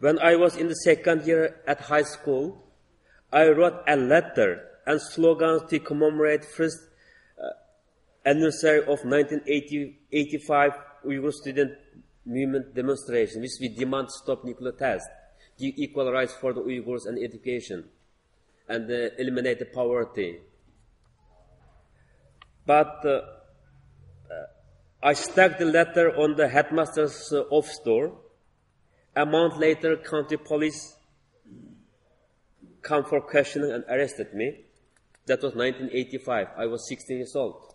When 0.00 0.18
I 0.18 0.36
was 0.36 0.56
in 0.56 0.68
the 0.68 0.74
second 0.74 1.26
year 1.26 1.60
at 1.66 1.82
high 1.82 2.02
school, 2.02 2.64
I 3.32 3.48
wrote 3.48 3.82
a 3.86 3.96
letter 3.96 4.66
and 4.86 5.00
slogans 5.00 5.62
to 5.70 5.78
commemorate 5.78 6.44
first 6.44 6.78
uh, 7.38 8.28
anniversary 8.28 8.80
of 8.80 9.04
1985 9.04 10.72
Uyghur 11.06 11.32
student 11.32 11.72
movement 12.26 12.74
demonstration, 12.74 13.42
which 13.42 13.52
we 13.60 13.68
demand 13.68 14.10
stop 14.10 14.44
nuclear 14.44 14.72
test, 14.72 15.06
give 15.58 15.74
equal 15.76 16.10
rights 16.10 16.34
for 16.34 16.52
the 16.52 16.60
Uyghurs 16.60 17.06
and 17.06 17.22
education, 17.22 17.84
and 18.70 18.90
eliminate 19.18 19.72
poverty. 19.72 20.38
But 22.66 23.04
uh, 23.04 23.08
uh 23.08 23.20
I 25.02 25.14
stuck 25.14 25.58
the 25.58 25.64
letter 25.64 26.06
on 26.16 26.36
the 26.36 26.48
headmaster's 26.48 27.32
uh, 27.32 27.42
office 27.50 27.80
door. 27.84 28.18
A 29.16 29.26
month 29.26 29.56
later, 29.56 29.96
county 29.96 30.36
police 30.36 30.96
come 32.82 33.04
for 33.04 33.20
questioning 33.20 33.72
and 33.72 33.84
arrested 33.88 34.34
me. 34.34 34.64
That 35.26 35.42
was 35.42 35.54
1985. 35.54 36.48
I 36.56 36.66
was 36.66 36.88
16 36.88 37.16
years 37.16 37.34
old. 37.34 37.74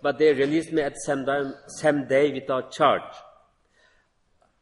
But 0.00 0.18
they 0.18 0.32
released 0.32 0.72
me 0.72 0.82
at 0.82 0.96
same, 0.98 1.24
time, 1.26 1.54
same 1.68 2.06
day 2.06 2.32
without 2.32 2.72
charge. 2.72 3.12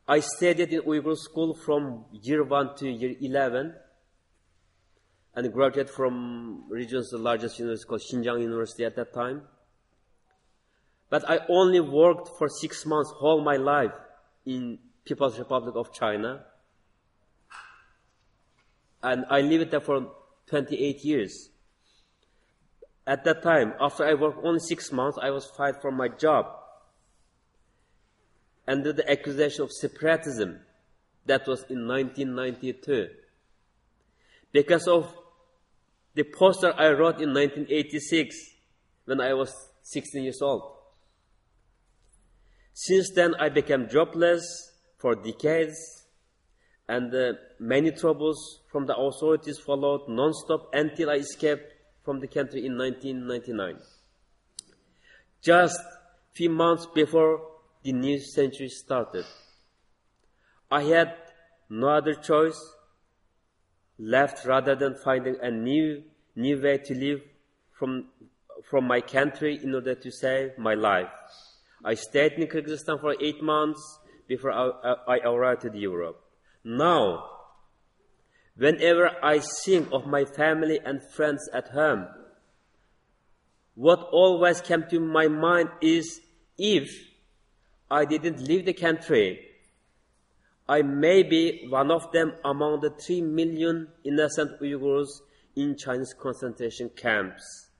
I 0.08 0.20
studied 0.20 0.72
in 0.72 0.82
Uyghur 0.82 1.16
school 1.16 1.54
from 1.54 2.04
year 2.12 2.42
1 2.44 2.76
to 2.78 2.90
year 2.90 3.14
11 3.20 3.74
and 5.34 5.52
graduated 5.52 5.90
from 5.90 6.64
region's 6.68 7.12
largest 7.12 7.58
university 7.58 7.88
called 7.88 8.00
Xinjiang 8.00 8.42
University 8.42 8.84
at 8.84 8.96
that 8.96 9.12
time. 9.14 9.42
But 11.08 11.28
I 11.28 11.40
only 11.48 11.80
worked 11.80 12.38
for 12.38 12.48
six 12.48 12.86
months 12.86 13.12
all 13.20 13.42
my 13.42 13.56
life 13.56 13.92
in 14.46 14.78
People's 15.04 15.38
Republic 15.38 15.74
of 15.76 15.92
China. 15.92 16.44
And 19.02 19.24
I 19.30 19.40
lived 19.40 19.70
there 19.70 19.80
for 19.80 20.10
28 20.46 21.04
years. 21.04 21.50
At 23.06 23.24
that 23.24 23.42
time, 23.42 23.74
after 23.80 24.04
I 24.04 24.14
worked 24.14 24.44
only 24.44 24.60
six 24.60 24.92
months, 24.92 25.18
I 25.20 25.30
was 25.30 25.46
fired 25.46 25.80
from 25.80 25.96
my 25.96 26.08
job. 26.08 26.46
under 28.70 28.92
the 28.92 29.10
accusation 29.10 29.64
of 29.64 29.72
separatism. 29.72 30.60
That 31.26 31.46
was 31.46 31.64
in 31.68 31.86
1992. 31.86 33.08
Because 34.52 34.86
of 34.86 35.12
the 36.14 36.24
poster 36.24 36.72
I 36.76 36.90
wrote 36.90 37.20
in 37.20 37.32
1986 37.32 38.36
when 39.04 39.20
I 39.20 39.34
was 39.34 39.52
16 39.82 40.22
years 40.22 40.42
old. 40.42 40.62
Since 42.72 43.10
then, 43.14 43.34
I 43.38 43.48
became 43.48 43.88
jobless 43.88 44.42
for 44.98 45.14
decades, 45.14 46.06
and 46.88 47.14
uh, 47.14 47.32
many 47.58 47.90
troubles 47.90 48.60
from 48.70 48.86
the 48.86 48.96
authorities 48.96 49.58
followed 49.58 50.08
non-stop 50.08 50.70
until 50.72 51.10
I 51.10 51.16
escaped 51.16 51.72
from 52.04 52.20
the 52.20 52.26
country 52.26 52.64
in 52.66 52.76
1999. 52.76 53.78
Just 55.42 55.78
few 56.32 56.50
months 56.50 56.86
before 56.94 57.40
the 57.82 57.92
new 57.92 58.18
century 58.18 58.68
started, 58.68 59.24
I 60.70 60.82
had 60.82 61.14
no 61.68 61.88
other 61.88 62.14
choice 62.14 62.58
left 64.00 64.46
rather 64.46 64.74
than 64.74 64.94
finding 64.94 65.36
a 65.42 65.50
new 65.50 66.02
new 66.34 66.60
way 66.60 66.78
to 66.78 66.94
live 66.94 67.20
from 67.78 68.06
from 68.68 68.86
my 68.86 69.00
country 69.00 69.60
in 69.62 69.74
order 69.74 69.94
to 69.94 70.10
save 70.10 70.56
my 70.58 70.74
life. 70.74 71.08
I 71.84 71.94
stayed 71.94 72.32
in 72.32 72.46
Kyrgyzstan 72.46 73.00
for 73.00 73.14
eight 73.20 73.42
months 73.42 73.98
before 74.26 74.52
I, 74.52 74.94
I 75.06 75.18
arrived 75.18 75.62
to 75.62 75.70
Europe. 75.76 76.22
Now, 76.64 77.24
whenever 78.56 79.10
I 79.22 79.40
think 79.40 79.88
of 79.92 80.06
my 80.06 80.24
family 80.24 80.78
and 80.84 81.02
friends 81.02 81.48
at 81.52 81.68
home, 81.68 82.06
what 83.74 84.00
always 84.12 84.60
came 84.60 84.84
to 84.90 85.00
my 85.00 85.26
mind 85.26 85.70
is 85.80 86.20
if 86.58 86.90
I 87.90 88.04
didn't 88.04 88.40
leave 88.40 88.66
the 88.66 88.74
country, 88.74 89.49
I 90.70 90.82
may 90.82 91.24
be 91.24 91.66
one 91.68 91.90
of 91.90 92.12
them 92.12 92.32
among 92.44 92.80
the 92.80 92.90
three 92.90 93.20
million 93.20 93.88
innocent 94.04 94.60
Uyghurs 94.60 95.08
in 95.56 95.76
Chinese 95.76 96.14
concentration 96.14 96.90
camps. 96.90 97.70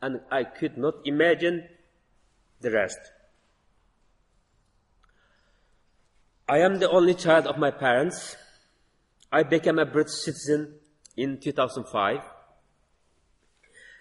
And 0.00 0.20
I 0.30 0.44
could 0.44 0.78
not 0.78 0.94
imagine 1.04 1.68
the 2.62 2.70
rest. 2.70 2.98
I 6.48 6.60
am 6.60 6.78
the 6.78 6.88
only 6.88 7.12
child 7.12 7.46
of 7.46 7.58
my 7.58 7.70
parents. 7.70 8.34
I 9.30 9.42
became 9.42 9.78
a 9.78 9.84
British 9.84 10.14
citizen 10.14 10.76
in 11.18 11.38
2005. 11.40 12.20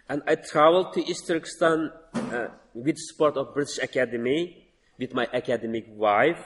And 0.07 0.21
I 0.25 0.35
traveled 0.35 0.93
to 0.93 1.01
East 1.05 1.27
Turkestan 1.27 1.91
uh, 2.13 2.47
with 2.73 2.95
support 2.97 3.35
of 3.35 3.53
British 3.53 3.79
Academy 3.79 4.66
with 4.97 5.13
my 5.13 5.27
academic 5.33 5.85
wife. 5.89 6.39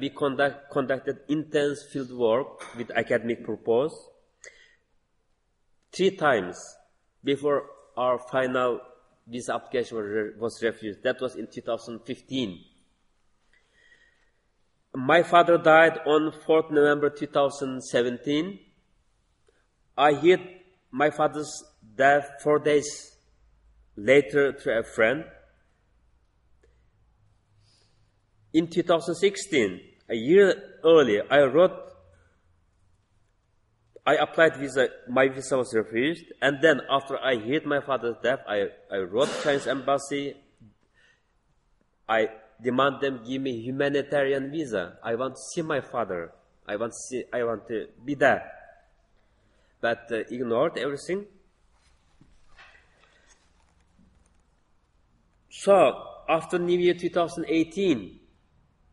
We 0.00 0.10
conduct, 0.10 0.70
conducted 0.70 1.18
intense 1.28 1.84
field 1.92 2.12
work 2.12 2.76
with 2.76 2.90
academic 2.90 3.44
purpose. 3.44 3.94
Three 5.92 6.16
times 6.16 6.58
before 7.24 7.66
our 7.96 8.18
final 8.30 8.80
visa 9.26 9.54
application 9.54 9.96
was, 9.96 10.32
was 10.38 10.62
refused. 10.62 11.02
That 11.02 11.20
was 11.20 11.36
in 11.36 11.48
2015. 11.52 12.64
My 14.94 15.22
father 15.22 15.58
died 15.58 15.98
on 16.06 16.32
4th 16.46 16.70
November 16.70 17.10
2017. 17.10 18.58
I 19.96 20.12
heard 20.14 20.40
my 20.90 21.10
father's 21.10 21.64
death 21.96 22.30
four 22.42 22.58
days 22.58 23.16
later 23.96 24.52
through 24.52 24.78
a 24.78 24.82
friend. 24.82 25.24
In 28.52 28.66
2016, 28.66 29.80
a 30.08 30.14
year 30.14 30.54
earlier, 30.84 31.24
I 31.30 31.42
wrote, 31.42 31.72
I 34.06 34.14
applied 34.14 34.56
visa, 34.56 34.88
my 35.06 35.28
visa 35.28 35.58
was 35.58 35.74
refused, 35.74 36.24
and 36.40 36.58
then 36.62 36.80
after 36.90 37.18
I 37.18 37.36
heard 37.36 37.66
my 37.66 37.80
father's 37.80 38.16
death, 38.22 38.40
I, 38.48 38.68
I 38.90 38.98
wrote 38.98 39.28
Chinese 39.42 39.66
embassy. 39.66 40.34
I 42.08 42.28
demand 42.62 43.02
them 43.02 43.20
give 43.26 43.42
me 43.42 43.60
humanitarian 43.60 44.50
visa. 44.50 44.96
I 45.04 45.14
want 45.14 45.34
to 45.34 45.40
see 45.52 45.60
my 45.60 45.82
father. 45.82 46.32
I 46.66 46.76
want 46.76 46.92
to 46.92 46.98
see, 46.98 47.24
I 47.30 47.44
want 47.44 47.68
to 47.68 47.88
be 48.02 48.14
there. 48.14 48.50
But 49.82 50.08
uh, 50.10 50.16
ignored 50.30 50.78
everything. 50.78 51.26
So 55.50 56.02
after 56.28 56.58
New 56.58 56.78
Year 56.78 56.94
2018, 56.94 58.17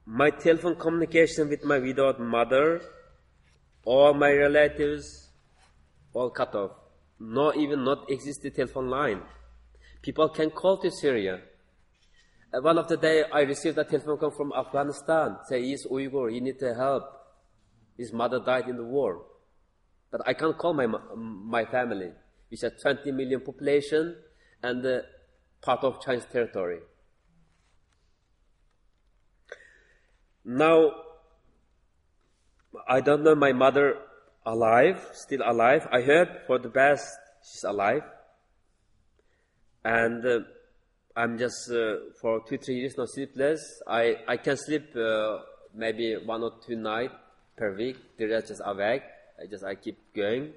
my 0.05 0.29
telephone 0.29 0.75
communication 0.75 1.49
with 1.49 1.63
my 1.63 1.79
widowed 1.79 2.19
mother, 2.19 2.81
all 3.83 4.13
my 4.13 4.31
relatives, 4.31 5.29
all 6.13 6.29
cut 6.29 6.53
off. 6.53 6.71
No, 7.19 7.53
even 7.55 7.83
not 7.83 8.09
existing 8.09 8.51
telephone 8.51 8.89
line. 8.89 9.21
People 10.01 10.29
can 10.29 10.51
call 10.51 10.77
to 10.77 10.91
Syria. 10.91 11.41
One 12.51 12.77
of 12.77 12.87
the 12.87 12.97
day, 12.97 13.23
I 13.33 13.41
received 13.41 13.77
a 13.77 13.83
telephone 13.83 14.17
call 14.17 14.31
from 14.31 14.53
Afghanistan. 14.53 15.37
Say, 15.47 15.63
he's 15.63 15.85
Uyghur, 15.87 16.31
he 16.31 16.39
need 16.39 16.61
help. 16.61 17.03
His 17.97 18.13
mother 18.13 18.39
died 18.39 18.69
in 18.69 18.77
the 18.77 18.83
war. 18.83 19.25
But 20.11 20.21
I 20.27 20.33
can't 20.33 20.57
call 20.57 20.73
my, 20.73 20.85
my 21.15 21.65
family, 21.65 22.11
which 22.49 22.61
has 22.61 22.73
20 22.81 23.11
million 23.11 23.41
population 23.41 24.15
and 24.61 24.85
uh, 24.85 24.99
part 25.61 25.83
of 25.83 26.01
Chinese 26.01 26.27
territory. 26.31 26.79
Now, 30.45 30.91
I 32.87 33.01
don't 33.01 33.23
know 33.23 33.33
my 33.33 33.51
mother 33.51 33.97
alive, 34.45 35.03
still 35.13 35.41
alive. 35.43 35.87
I 35.91 36.01
heard 36.01 36.41
for 36.45 36.59
the 36.59 36.69
best 36.69 37.17
she's 37.41 37.63
alive. 37.63 38.03
And 39.83 40.23
uh, 40.23 40.39
I'm 41.15 41.39
just 41.39 41.71
uh, 41.71 41.95
for 42.21 42.41
two, 42.47 42.57
three 42.57 42.75
years 42.75 42.95
not 42.97 43.09
sleepless. 43.09 43.81
I, 43.87 44.17
I 44.27 44.37
can 44.37 44.57
sleep 44.57 44.95
uh, 44.95 45.39
maybe 45.73 46.15
one 46.23 46.43
or 46.43 46.51
two 46.65 46.75
nights 46.75 47.13
per 47.57 47.75
week. 47.75 47.97
The 48.17 48.27
rest 48.27 48.49
just 48.49 48.61
awake. 48.63 49.03
I 49.41 49.47
just 49.49 49.63
I 49.63 49.75
keep 49.75 49.97
going. 50.13 50.53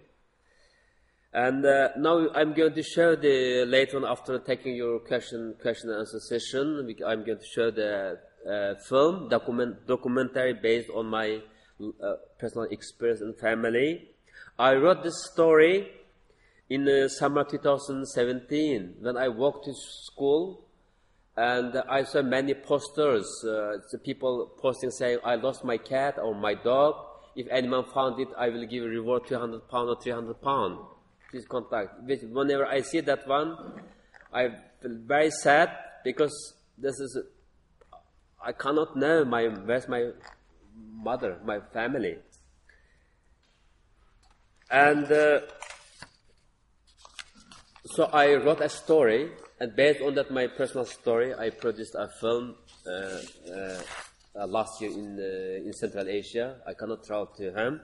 And 1.32 1.64
uh, 1.64 1.90
now 1.96 2.28
I'm 2.34 2.54
going 2.54 2.74
to 2.74 2.82
show 2.82 3.16
the 3.16 3.64
later 3.66 3.98
on 3.98 4.04
after 4.04 4.38
taking 4.38 4.76
your 4.76 4.98
question 5.00 5.54
question 5.60 5.90
and 5.90 6.00
answer 6.00 6.20
session. 6.20 6.94
I'm 7.06 7.24
going 7.24 7.38
to 7.38 7.46
show 7.54 7.70
the 7.70 8.18
uh, 8.48 8.74
film 8.88 9.28
document 9.28 9.86
documentary 9.86 10.54
based 10.54 10.90
on 10.90 11.06
my 11.06 11.40
uh, 11.80 12.14
personal 12.38 12.66
experience 12.70 13.20
and 13.20 13.36
family. 13.38 14.08
I 14.58 14.74
wrote 14.74 15.02
this 15.02 15.30
story 15.32 15.88
in 16.68 16.84
the 16.84 17.08
summer 17.08 17.44
2017 17.44 18.96
when 19.00 19.16
I 19.16 19.28
walked 19.28 19.64
to 19.66 19.72
school 19.74 20.64
and 21.36 21.76
I 21.88 22.02
saw 22.02 22.22
many 22.22 22.54
posters, 22.54 23.26
uh, 23.44 23.78
people 24.02 24.50
posting 24.58 24.90
saying, 24.90 25.18
I 25.24 25.36
lost 25.36 25.62
my 25.62 25.76
cat 25.76 26.18
or 26.18 26.34
my 26.34 26.54
dog. 26.54 26.96
If 27.36 27.46
anyone 27.48 27.84
found 27.94 28.18
it, 28.18 28.26
I 28.36 28.48
will 28.48 28.66
give 28.66 28.82
a 28.82 28.88
reward 28.88 29.28
200 29.28 29.68
pound 29.68 29.88
or 29.88 30.00
300 30.02 30.42
pound. 30.42 30.78
Please 31.30 31.46
contact. 31.46 32.02
Whenever 32.02 32.66
I 32.66 32.80
see 32.80 33.00
that 33.00 33.28
one, 33.28 33.56
I 34.32 34.48
feel 34.82 34.96
very 35.06 35.30
sad 35.30 35.70
because 36.02 36.54
this 36.76 36.98
is, 36.98 37.16
I 38.40 38.52
cannot 38.52 38.96
know 38.96 39.24
my, 39.24 39.44
where's 39.46 39.88
my 39.88 40.10
mother, 40.76 41.38
my 41.44 41.60
family. 41.72 42.16
And 44.70 45.10
uh, 45.10 45.40
so 47.86 48.04
I 48.04 48.34
wrote 48.34 48.60
a 48.60 48.68
story, 48.68 49.30
and 49.58 49.74
based 49.74 50.02
on 50.02 50.14
that, 50.14 50.30
my 50.30 50.46
personal 50.46 50.84
story, 50.84 51.34
I 51.34 51.50
produced 51.50 51.94
a 51.94 52.08
film 52.20 52.54
uh, 52.86 52.90
uh, 52.90 53.82
uh 54.36 54.46
last 54.46 54.80
year 54.80 54.90
in 54.90 55.18
uh, 55.18 55.66
in 55.66 55.72
Central 55.72 56.06
Asia. 56.06 56.56
I 56.66 56.74
cannot 56.74 57.04
travel 57.04 57.26
to 57.38 57.50
him. 57.52 57.80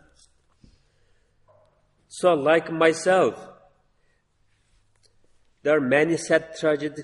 So, 2.08 2.34
like 2.34 2.70
myself, 2.70 3.34
there 5.62 5.76
are 5.76 5.80
many 5.80 6.18
sad 6.18 6.54
tragic 6.60 6.96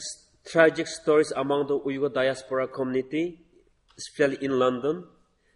tragic 0.51 0.89
stories 0.89 1.33
among 1.37 1.69
the 1.69 1.79
Uyghur 1.79 2.13
diaspora 2.13 2.67
community, 2.67 3.39
especially 3.97 4.45
in 4.45 4.59
London. 4.59 5.05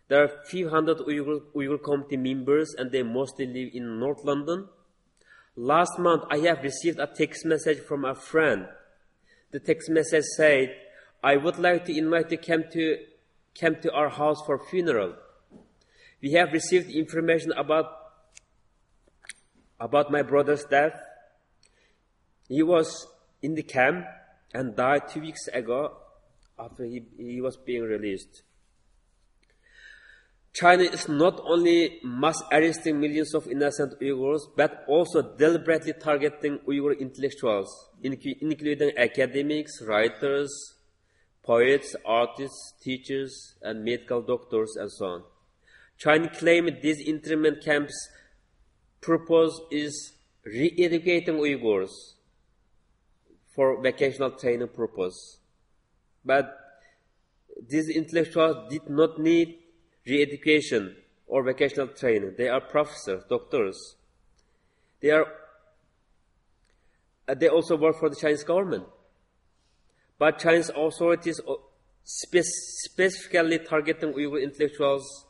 There 0.08 0.20
are 0.22 0.26
a 0.26 0.46
few 0.46 0.68
hundred 0.68 0.98
Uyghur, 0.98 1.40
Uyghur 1.54 1.82
community 1.82 2.16
members, 2.16 2.74
and 2.78 2.92
they 2.92 3.02
mostly 3.02 3.46
live 3.46 3.70
in 3.74 3.98
North 3.98 4.24
London. 4.24 4.68
Last 5.56 5.98
month, 5.98 6.24
I 6.30 6.38
have 6.38 6.62
received 6.62 7.00
a 7.00 7.08
text 7.08 7.44
message 7.44 7.80
from 7.80 8.04
a 8.04 8.14
friend. 8.14 8.66
The 9.50 9.58
text 9.58 9.90
message 9.90 10.24
said, 10.36 10.74
I 11.22 11.36
would 11.36 11.58
like 11.58 11.84
to 11.86 11.96
invite 11.96 12.30
you 12.30 12.38
come 12.38 12.64
to, 12.72 12.98
come 13.58 13.76
to 13.82 13.92
our 13.92 14.10
house 14.10 14.42
for 14.46 14.58
funeral. 14.58 15.14
We 16.20 16.32
have 16.32 16.52
received 16.52 16.90
information 16.90 17.52
about, 17.52 17.86
about 19.80 20.10
my 20.12 20.22
brother's 20.22 20.64
death. 20.64 21.00
He 22.48 22.62
was 22.62 23.06
in 23.42 23.54
the 23.54 23.62
camp 23.62 24.06
and 24.54 24.76
died 24.76 25.08
two 25.08 25.20
weeks 25.20 25.48
ago 25.48 25.96
after 26.58 26.84
he, 26.84 27.04
he 27.18 27.40
was 27.40 27.56
being 27.56 27.82
released. 27.82 28.42
China 30.52 30.84
is 30.84 31.08
not 31.08 31.40
only 31.44 31.98
mass 32.04 32.40
arresting 32.52 33.00
millions 33.00 33.34
of 33.34 33.48
innocent 33.48 33.98
Uyghurs, 34.00 34.42
but 34.56 34.84
also 34.86 35.20
deliberately 35.36 35.92
targeting 35.92 36.60
Uyghur 36.60 36.96
intellectuals, 36.98 37.90
including 38.02 38.92
academics, 38.96 39.82
writers, 39.82 40.74
poets, 41.42 41.96
artists, 42.06 42.74
teachers, 42.80 43.56
and 43.62 43.84
medical 43.84 44.22
doctors, 44.22 44.76
and 44.76 44.92
so 44.92 45.06
on. 45.06 45.24
China 45.98 46.28
claimed 46.28 46.78
these 46.80 47.00
internment 47.00 47.60
camps' 47.64 48.08
purpose 49.00 49.60
is 49.72 50.12
re-educating 50.44 51.34
Uyghurs 51.34 52.14
for 53.54 53.80
vocational 53.82 54.32
training 54.32 54.68
purpose. 54.68 55.38
But 56.24 56.56
these 57.68 57.88
intellectuals 57.88 58.70
did 58.70 58.88
not 58.88 59.18
need 59.18 59.58
re-education 60.06 60.96
or 61.26 61.44
vocational 61.44 61.88
training. 61.88 62.34
They 62.36 62.48
are 62.48 62.60
professors, 62.60 63.22
doctors. 63.28 63.96
They 65.00 65.10
are. 65.10 65.26
Uh, 67.26 67.34
they 67.34 67.48
also 67.48 67.76
work 67.76 67.98
for 67.98 68.10
the 68.10 68.16
Chinese 68.16 68.44
government. 68.44 68.84
But 70.18 70.38
Chinese 70.38 70.70
authorities 70.74 71.40
spe- 72.02 72.42
specifically 72.42 73.58
targeting 73.58 74.12
Uyghur 74.12 74.42
intellectuals 74.42 75.26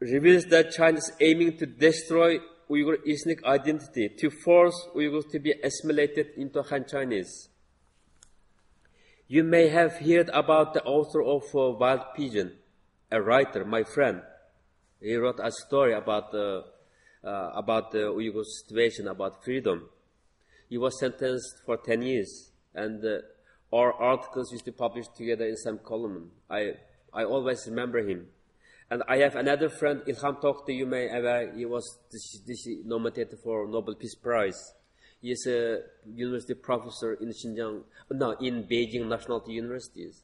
reveals 0.00 0.44
that 0.46 0.72
China 0.72 0.98
is 0.98 1.12
aiming 1.20 1.56
to 1.58 1.66
destroy 1.66 2.38
Uyghur 2.72 2.96
ethnic 3.06 3.44
identity, 3.44 4.08
to 4.08 4.30
force 4.30 4.88
Uyghurs 4.96 5.30
to 5.30 5.38
be 5.38 5.52
assimilated 5.62 6.28
into 6.38 6.62
Han 6.62 6.86
Chinese. 6.90 7.50
You 9.28 9.44
may 9.44 9.68
have 9.68 9.98
heard 9.98 10.30
about 10.32 10.72
the 10.72 10.82
author 10.84 11.22
of 11.22 11.42
uh, 11.54 11.76
Wild 11.78 12.00
Pigeon, 12.16 12.52
a 13.10 13.20
writer, 13.20 13.64
my 13.64 13.82
friend. 13.82 14.22
He 15.02 15.14
wrote 15.16 15.40
a 15.42 15.50
story 15.50 15.92
about 15.92 16.32
the, 16.32 16.64
uh, 17.22 17.50
about 17.54 17.90
the 17.90 18.04
Uyghur 18.18 18.44
situation, 18.44 19.06
about 19.06 19.44
freedom. 19.44 19.90
He 20.70 20.78
was 20.78 20.98
sentenced 20.98 21.60
for 21.66 21.76
10 21.76 22.00
years, 22.00 22.52
and 22.74 23.04
uh, 23.04 23.18
our 23.76 23.92
articles 23.92 24.50
used 24.50 24.64
to 24.64 24.72
publish 24.72 25.08
together 25.08 25.46
in 25.46 25.56
some 25.56 25.78
column. 25.78 26.30
I, 26.48 26.72
I 27.12 27.24
always 27.24 27.66
remember 27.66 28.06
him. 28.06 28.28
And 28.92 29.02
I 29.08 29.16
have 29.24 29.36
another 29.36 29.70
friend, 29.70 30.02
Ilham 30.06 30.42
Tohti, 30.42 30.76
you 30.76 30.84
may 30.84 31.08
ever, 31.08 31.48
uh, 31.48 31.56
he 31.56 31.64
was 31.64 31.98
this, 32.10 32.40
this 32.46 32.68
nominated 32.84 33.38
for 33.42 33.66
Nobel 33.66 33.94
Peace 33.94 34.14
Prize. 34.14 34.74
He 35.22 35.30
is 35.30 35.46
a 35.46 35.78
university 36.04 36.52
professor 36.52 37.14
in 37.14 37.30
Xinjiang, 37.30 37.84
no, 38.10 38.32
in 38.32 38.64
Beijing 38.64 39.06
National 39.08 39.42
Universities. 39.48 40.20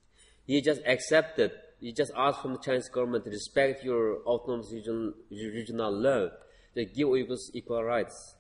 He 0.47 0.61
just 0.61 0.83
accepted 0.87 1.53
you 1.81 1.93
just 1.93 2.13
asked 2.15 2.43
from 2.43 2.53
the 2.53 2.59
Chinese 2.59 2.91
government 2.91 3.25
to 3.25 3.31
respect 3.31 3.83
your 3.83 4.19
autonomous 4.27 4.71
region, 4.71 5.15
regional 5.31 5.91
law. 5.91 6.29
They 6.75 6.85
give 6.85 7.09
Uyghurs 7.09 7.51
equal 7.55 7.85
rights. 7.85 8.35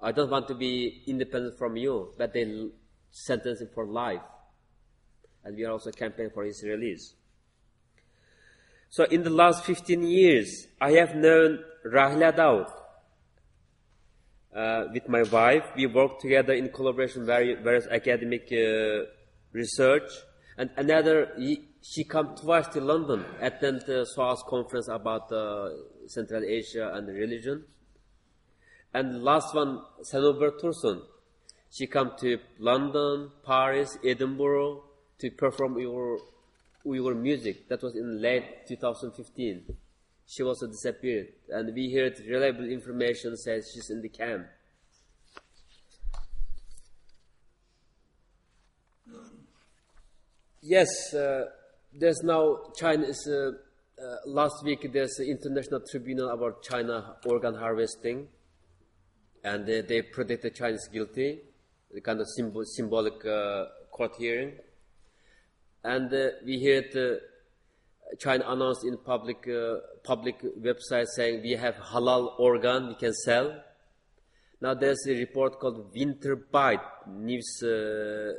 I 0.00 0.12
don't 0.12 0.30
want 0.30 0.48
to 0.48 0.54
be 0.54 1.02
independent 1.06 1.58
from 1.58 1.76
you, 1.76 2.14
but 2.16 2.32
they 2.32 2.70
sentenced 3.10 3.60
him 3.60 3.68
for 3.74 3.84
life. 3.84 4.22
And 5.44 5.54
we 5.54 5.66
are 5.66 5.72
also 5.72 5.90
campaigning 5.90 6.30
for 6.32 6.44
his 6.44 6.62
release. 6.62 7.14
So 8.90 9.04
in 9.04 9.22
the 9.22 9.30
last 9.30 9.64
15 9.64 10.02
years, 10.02 10.66
I 10.80 10.92
have 10.92 11.14
known 11.14 11.60
Rahile 11.86 12.32
Dawut. 12.36 12.70
Uh, 14.52 14.86
with 14.92 15.08
my 15.08 15.22
wife, 15.22 15.62
we 15.76 15.86
work 15.86 16.18
together 16.18 16.52
in 16.54 16.70
collaboration 16.70 17.24
with 17.24 17.62
various 17.62 17.86
academic 17.86 18.48
uh, 18.50 19.06
research. 19.52 20.10
And 20.58 20.70
another, 20.76 21.30
he, 21.38 21.68
she 21.80 22.02
come 22.02 22.34
twice 22.34 22.66
to 22.68 22.80
London, 22.80 23.24
attend 23.40 23.82
the 23.86 24.04
SOAS 24.04 24.42
conference 24.48 24.88
about 24.88 25.30
uh, 25.30 25.68
Central 26.08 26.42
Asia 26.42 26.90
and 26.92 27.06
religion. 27.06 27.62
And 28.92 29.22
last 29.22 29.54
one, 29.54 29.82
Sanubar 30.02 30.60
Tursun. 30.60 31.02
She 31.70 31.86
come 31.86 32.10
to 32.18 32.38
London, 32.58 33.30
Paris, 33.46 33.96
Edinburgh 34.04 34.82
to 35.20 35.30
perform 35.30 35.78
your 35.78 36.18
Uyghur 36.90 37.16
music. 37.16 37.68
That 37.68 37.82
was 37.82 37.94
in 37.94 38.20
late 38.20 38.66
2015. 38.66 39.76
She 40.26 40.42
also 40.42 40.66
disappeared. 40.66 41.28
And 41.48 41.74
we 41.74 41.92
heard 41.92 42.18
reliable 42.28 42.68
information 42.68 43.36
says 43.36 43.70
she's 43.72 43.90
in 43.90 44.02
the 44.02 44.08
camp. 44.08 44.46
Yes, 50.62 51.14
uh, 51.14 51.46
there's 51.92 52.20
now 52.22 52.58
China 52.76 53.04
is 53.06 53.26
uh, 53.26 53.52
uh, 54.00 54.16
last 54.26 54.62
week 54.62 54.86
there's 54.92 55.18
an 55.18 55.26
international 55.26 55.80
tribunal 55.90 56.28
about 56.28 56.62
China 56.62 57.16
organ 57.24 57.54
harvesting, 57.54 58.28
and 59.42 59.66
they, 59.66 59.80
they 59.80 60.02
predict 60.02 60.42
the 60.42 60.50
Chinese 60.50 60.86
guilty, 60.92 61.40
the 61.90 62.00
kind 62.02 62.20
of 62.20 62.26
symbol, 62.36 62.62
symbolic 62.64 63.24
uh, 63.24 63.64
court 63.90 64.12
hearing, 64.18 64.52
and 65.84 66.12
uh, 66.12 66.28
we 66.44 66.64
heard 66.64 66.96
uh, 66.96 67.16
China 68.18 68.44
announced 68.48 68.84
in 68.84 68.96
public 68.98 69.48
uh, 69.48 69.76
public 70.02 70.42
website 70.60 71.06
saying 71.06 71.42
we 71.42 71.52
have 71.52 71.74
halal 71.76 72.38
organ 72.38 72.88
we 72.88 72.94
can 72.94 73.14
sell. 73.14 73.62
Now 74.60 74.74
there's 74.74 75.06
a 75.08 75.14
report 75.14 75.58
called 75.58 75.92
Winter 75.94 76.36
Bite 76.36 76.80
news 77.08 77.62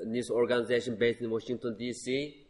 news 0.05 0.29
organization 0.29 0.95
based 0.97 1.21
in 1.21 1.29
Washington 1.29 1.75
D.C 1.77 2.41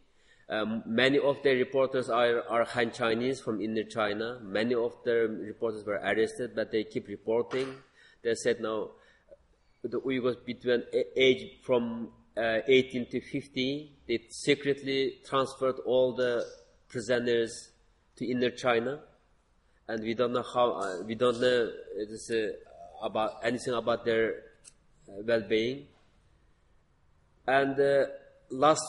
um, 0.52 0.82
many 0.84 1.18
of 1.18 1.42
their 1.42 1.56
reporters 1.56 2.10
are, 2.10 2.42
are 2.48 2.64
Han 2.64 2.92
Chinese 2.92 3.40
from 3.40 3.62
inner 3.62 3.84
China. 3.84 4.38
Many 4.42 4.74
of 4.74 4.92
their 5.02 5.26
reporters 5.26 5.84
were 5.86 5.94
arrested, 5.94 6.52
but 6.54 6.70
they 6.70 6.84
keep 6.84 7.08
reporting. 7.08 7.74
They 8.22 8.34
said 8.34 8.60
now 8.60 8.90
the 9.82 9.98
Uyghurs 10.00 10.44
between 10.44 10.82
age 11.16 11.62
from 11.64 12.10
uh, 12.36 12.58
18 12.66 13.06
to 13.10 13.20
50, 13.20 13.96
they 14.08 14.20
secretly 14.30 15.14
transferred 15.24 15.76
all 15.86 16.14
the 16.14 16.44
prisoners 16.88 17.70
to 18.16 18.30
inner 18.30 18.50
China, 18.50 19.00
and 19.88 20.02
we 20.02 20.14
don't 20.14 20.32
know 20.32 20.44
how. 20.54 20.72
Uh, 20.72 21.02
we 21.06 21.14
don't 21.14 21.40
know 21.40 21.70
uh, 22.30 23.06
about 23.06 23.32
anything 23.42 23.74
about 23.74 24.04
their 24.04 24.34
well-being. 25.06 25.86
And 27.46 27.76
last 28.50 28.84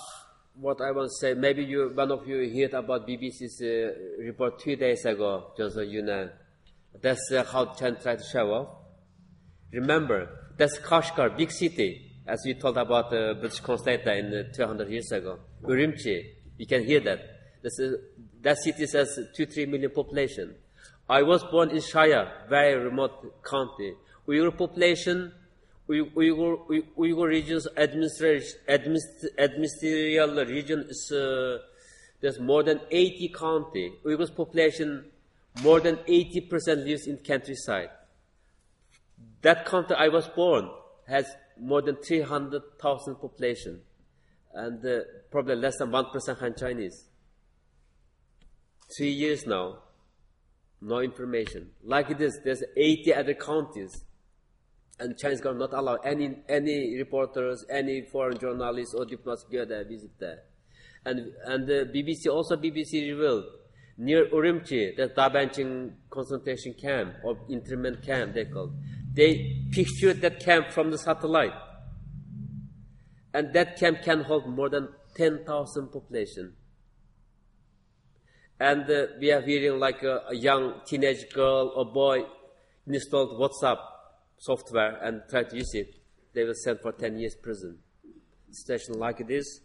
what 0.55 0.81
I 0.81 0.91
want 0.91 1.09
to 1.09 1.15
say, 1.15 1.33
maybe 1.33 1.63
you, 1.63 1.91
one 1.93 2.11
of 2.11 2.27
you 2.27 2.37
heard 2.37 2.73
about 2.73 3.07
BBC's 3.07 3.61
uh, 3.61 4.23
report 4.23 4.59
two 4.59 4.75
days 4.75 5.03
ago, 5.05 5.51
Johnson 5.57 5.89
Yunnan. 5.89 6.29
That's 7.01 7.31
uh, 7.31 7.43
how 7.43 7.73
China 7.73 7.97
tried 7.99 8.19
to 8.19 8.25
show 8.31 8.53
off. 8.53 8.67
Remember, 9.71 10.29
that's 10.57 10.77
Kashgar, 10.77 11.35
big 11.35 11.51
city, 11.51 12.12
as 12.25 12.41
we 12.45 12.53
told 12.53 12.77
about 12.77 13.13
uh, 13.13 13.33
British 13.33 13.59
Constanta 13.59 14.13
in 14.17 14.33
uh, 14.33 14.53
200 14.53 14.89
years 14.89 15.11
ago. 15.11 15.39
Urumqi, 15.63 16.25
you 16.57 16.65
can 16.65 16.83
hear 16.83 16.99
that. 17.01 17.19
That 18.41 18.57
city 18.57 18.85
has 18.97 19.19
two, 19.35 19.45
three 19.45 19.65
million 19.65 19.91
population. 19.91 20.55
I 21.09 21.21
was 21.23 21.43
born 21.43 21.69
in 21.69 21.77
Shaya, 21.77 22.47
very 22.49 22.75
remote 22.75 23.43
county. 23.43 23.93
Uyghur 24.27 24.57
population 24.57 25.33
Uyghur, 25.89 26.83
Uyghur 26.97 27.27
region's 27.27 27.67
administrative 27.77 28.45
region 30.49 30.85
is 30.89 31.11
uh, 31.11 31.57
there's 32.21 32.39
more 32.39 32.63
than 32.63 32.79
80 32.89 33.33
county. 33.37 33.91
Uyghur's 34.05 34.29
population, 34.31 35.11
more 35.61 35.81
than 35.81 35.97
80% 35.97 36.85
lives 36.85 37.07
in 37.07 37.17
countryside. 37.17 37.89
That 39.41 39.65
county 39.65 39.93
I 39.95 40.07
was 40.07 40.29
born 40.29 40.69
has 41.07 41.25
more 41.59 41.81
than 41.81 41.97
300,000 41.97 43.15
population, 43.15 43.81
and 44.53 44.85
uh, 44.85 44.99
probably 45.31 45.55
less 45.55 45.77
than 45.77 45.89
1% 45.89 46.39
Han 46.39 46.55
Chinese. 46.57 47.09
Three 48.97 49.11
years 49.11 49.45
now, 49.45 49.79
no 50.81 50.99
information. 50.99 51.71
Like 51.83 52.17
this, 52.17 52.39
there's 52.43 52.63
80 52.75 53.13
other 53.13 53.33
counties 53.33 54.03
and 54.99 55.17
Chinese 55.17 55.41
government 55.41 55.71
not 55.71 55.79
allow 55.79 55.95
any 55.95 56.37
any 56.47 56.97
reporters, 56.97 57.65
any 57.69 58.01
foreign 58.11 58.37
journalists 58.37 58.93
or 58.93 59.05
diplomats 59.05 59.43
go 59.51 59.65
there, 59.65 59.83
visit 59.83 60.11
there. 60.19 60.39
And 61.05 61.33
and 61.45 61.67
the 61.67 61.89
BBC 61.93 62.31
also 62.31 62.55
BBC 62.57 63.09
revealed 63.09 63.45
near 63.97 64.25
Urumqi, 64.27 64.95
the 64.95 65.09
Dabancheng 65.09 65.93
concentration 66.09 66.73
camp 66.73 67.15
or 67.23 67.37
internment 67.49 68.03
camp 68.03 68.33
they 68.33 68.45
called. 68.45 68.75
They 69.13 69.67
pictured 69.71 70.21
that 70.21 70.39
camp 70.39 70.71
from 70.71 70.91
the 70.91 70.97
satellite, 70.97 71.53
and 73.33 73.53
that 73.53 73.77
camp 73.77 74.01
can 74.01 74.21
hold 74.21 74.47
more 74.47 74.69
than 74.69 74.89
ten 75.15 75.43
thousand 75.45 75.91
population. 75.91 76.53
And 78.59 78.89
uh, 78.89 79.07
we 79.19 79.31
are 79.31 79.41
hearing 79.41 79.79
like 79.79 80.03
a, 80.03 80.23
a 80.29 80.35
young 80.35 80.81
teenage 80.85 81.31
girl 81.33 81.73
or 81.75 81.85
boy 81.85 82.23
installed 82.87 83.39
WhatsApp 83.39 83.77
software 84.37 84.97
and 85.01 85.21
tried 85.29 85.49
to 85.49 85.57
use 85.57 85.73
it, 85.73 85.95
they 86.33 86.43
will 86.43 86.53
send 86.53 86.79
for 86.81 86.91
10 86.91 87.17
years 87.17 87.35
prison. 87.35 87.79
Situation 88.51 88.99
like 88.99 89.25
this. 89.27 89.61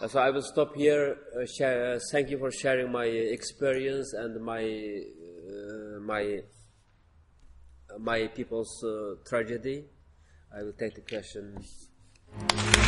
Uh, 0.00 0.08
so 0.08 0.18
I 0.20 0.30
will 0.30 0.42
stop 0.42 0.74
here. 0.74 1.16
Uh, 1.36 1.46
share, 1.46 1.94
uh, 1.94 1.98
thank 2.10 2.30
you 2.30 2.38
for 2.38 2.50
sharing 2.50 2.90
my 2.90 3.04
experience 3.04 4.12
and 4.12 4.42
my 4.42 4.64
my 6.00 6.40
my 7.98 8.26
people's 8.28 8.84
tragedy. 9.26 9.84
I 10.56 10.62
will 10.62 10.72
take 10.72 10.94
the 10.94 11.02
question. 11.02 12.79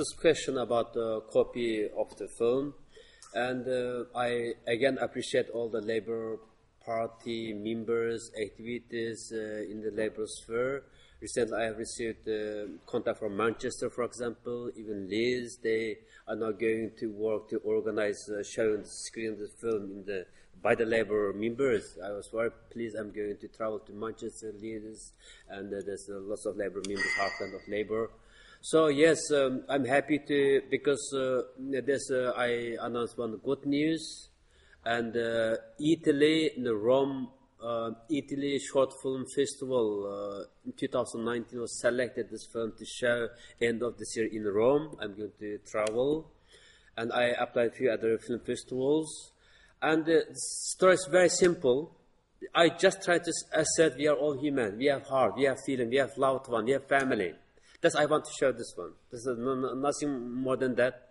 First 0.00 0.18
question 0.18 0.56
about 0.56 0.94
the 0.94 1.20
copy 1.30 1.84
of 1.84 2.16
the 2.16 2.26
film, 2.26 2.72
and 3.34 3.68
uh, 3.68 4.04
I 4.16 4.54
again 4.66 4.96
appreciate 4.96 5.50
all 5.50 5.68
the 5.68 5.82
Labour 5.82 6.38
Party 6.82 7.52
members, 7.52 8.30
activities 8.40 9.30
uh, 9.30 9.70
in 9.70 9.82
the 9.82 9.90
Labour 9.94 10.24
sphere. 10.26 10.84
Recently, 11.20 11.54
I 11.54 11.64
have 11.64 11.76
received 11.76 12.26
uh, 12.26 12.80
contact 12.86 13.18
from 13.18 13.36
Manchester, 13.36 13.90
for 13.90 14.04
example, 14.04 14.70
even 14.74 15.06
Leeds. 15.06 15.58
They 15.62 15.98
are 16.26 16.36
now 16.36 16.52
going 16.52 16.92
to 16.98 17.06
work 17.12 17.50
to 17.50 17.58
organize 17.58 18.26
uh, 18.30 18.42
showing 18.42 18.84
screen 18.86 19.36
the 19.38 19.50
film 19.60 19.82
in 19.92 20.04
the 20.06 20.24
by 20.62 20.74
the 20.74 20.86
Labour 20.86 21.34
members. 21.34 21.98
I 22.02 22.12
was 22.12 22.30
very 22.32 22.52
pleased. 22.72 22.96
I'm 22.96 23.12
going 23.12 23.36
to 23.38 23.48
travel 23.48 23.80
to 23.80 23.92
Manchester, 23.92 24.54
Leeds, 24.58 25.12
and 25.50 25.68
uh, 25.68 25.76
there's 25.84 26.08
uh, 26.08 26.20
lots 26.20 26.46
of 26.46 26.56
Labour 26.56 26.80
members, 26.88 27.12
heartland 27.20 27.54
of 27.54 27.68
Labour. 27.68 28.08
So 28.62 28.88
yes, 28.88 29.30
um, 29.32 29.64
I'm 29.70 29.86
happy 29.86 30.18
to 30.18 30.60
because 30.70 31.14
uh, 31.14 31.40
there's 31.58 32.10
uh, 32.12 32.32
I 32.36 32.76
announced 32.82 33.16
one 33.16 33.40
good 33.42 33.64
news, 33.64 34.28
and 34.84 35.16
uh, 35.16 35.56
Italy 35.80 36.50
the 36.58 36.74
Rome 36.76 37.28
uh, 37.62 37.92
Italy 38.10 38.58
Short 38.58 38.92
Film 39.02 39.24
Festival 39.34 40.44
uh, 40.44 40.66
in 40.66 40.74
2019 40.78 41.58
was 41.58 41.80
selected 41.80 42.28
this 42.30 42.46
film 42.52 42.74
to 42.78 42.84
show 42.84 43.28
end 43.62 43.82
of 43.82 43.96
this 43.96 44.14
year 44.14 44.26
in 44.30 44.44
Rome. 44.44 44.94
I'm 45.00 45.14
going 45.14 45.32
to 45.38 45.58
travel, 45.66 46.30
and 46.98 47.14
I 47.14 47.28
applied 47.40 47.76
to 47.76 47.88
other 47.88 48.18
film 48.18 48.40
festivals, 48.40 49.32
and 49.80 50.04
the 50.04 50.24
story 50.34 50.96
is 50.96 51.08
very 51.10 51.30
simple. 51.30 51.96
I 52.54 52.68
just 52.68 53.02
try 53.02 53.20
to 53.20 53.32
assert 53.54 53.96
we 53.96 54.06
are 54.06 54.16
all 54.16 54.38
human. 54.38 54.76
We 54.76 54.86
have 54.86 55.06
heart, 55.06 55.36
we 55.36 55.44
have 55.44 55.60
feeling, 55.64 55.88
we 55.88 55.96
have 55.96 56.18
loved 56.18 56.48
one, 56.48 56.66
we 56.66 56.72
have 56.72 56.86
family. 56.86 57.32
That's 57.80 57.94
I 57.94 58.04
want 58.04 58.24
to 58.26 58.30
share 58.38 58.52
this 58.52 58.72
one. 58.76 58.92
This 59.10 59.20
is 59.20 59.38
no, 59.38 59.54
no, 59.54 59.74
nothing 59.74 60.34
more 60.34 60.56
than 60.56 60.74
that. 60.74 61.08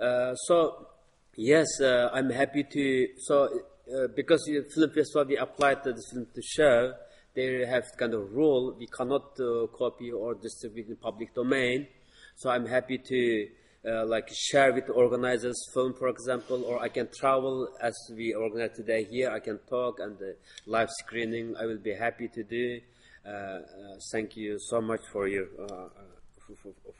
Uh, 0.00 0.34
so 0.34 0.88
yes, 1.36 1.66
uh, 1.80 2.10
I'm 2.12 2.30
happy 2.30 2.64
to. 2.64 3.08
So 3.18 3.44
uh, 3.44 4.08
because 4.14 4.42
the 4.46 4.64
film 4.74 4.90
festival 4.90 5.26
we 5.26 5.36
applied 5.36 5.84
to 5.84 5.92
this 5.92 6.10
film 6.12 6.26
to 6.34 6.42
show, 6.42 6.92
they 7.34 7.64
have 7.66 7.84
kind 7.96 8.14
of 8.14 8.32
rule 8.32 8.74
we 8.76 8.88
cannot 8.88 9.38
uh, 9.38 9.68
copy 9.78 10.10
or 10.10 10.34
distribute 10.34 10.88
in 10.88 10.96
public 10.96 11.34
domain. 11.34 11.86
So 12.36 12.50
I'm 12.50 12.66
happy 12.66 12.98
to. 12.98 13.48
Uh, 13.86 14.04
like 14.04 14.28
share 14.34 14.72
with 14.72 14.90
organizers 14.90 15.54
film 15.72 15.94
for 15.94 16.08
example 16.08 16.64
or 16.64 16.82
i 16.82 16.88
can 16.88 17.06
travel 17.16 17.68
as 17.80 17.94
we 18.16 18.34
organize 18.34 18.74
today 18.74 19.04
here 19.04 19.30
i 19.30 19.38
can 19.38 19.60
talk 19.70 20.00
and 20.00 20.18
the 20.18 20.34
live 20.66 20.88
screening 21.04 21.54
i 21.56 21.64
will 21.64 21.78
be 21.78 21.94
happy 21.94 22.26
to 22.26 22.42
do 22.42 22.80
uh, 22.80 22.80
uh, 22.80 23.05
Uh, 23.26 23.30
uh, 23.30 23.60
thank 24.12 24.36
you 24.36 24.56
so 24.56 24.80
much 24.80 25.00
for 25.12 25.26
your 25.26 25.46
uh, 25.58 25.64
uh 25.64 25.90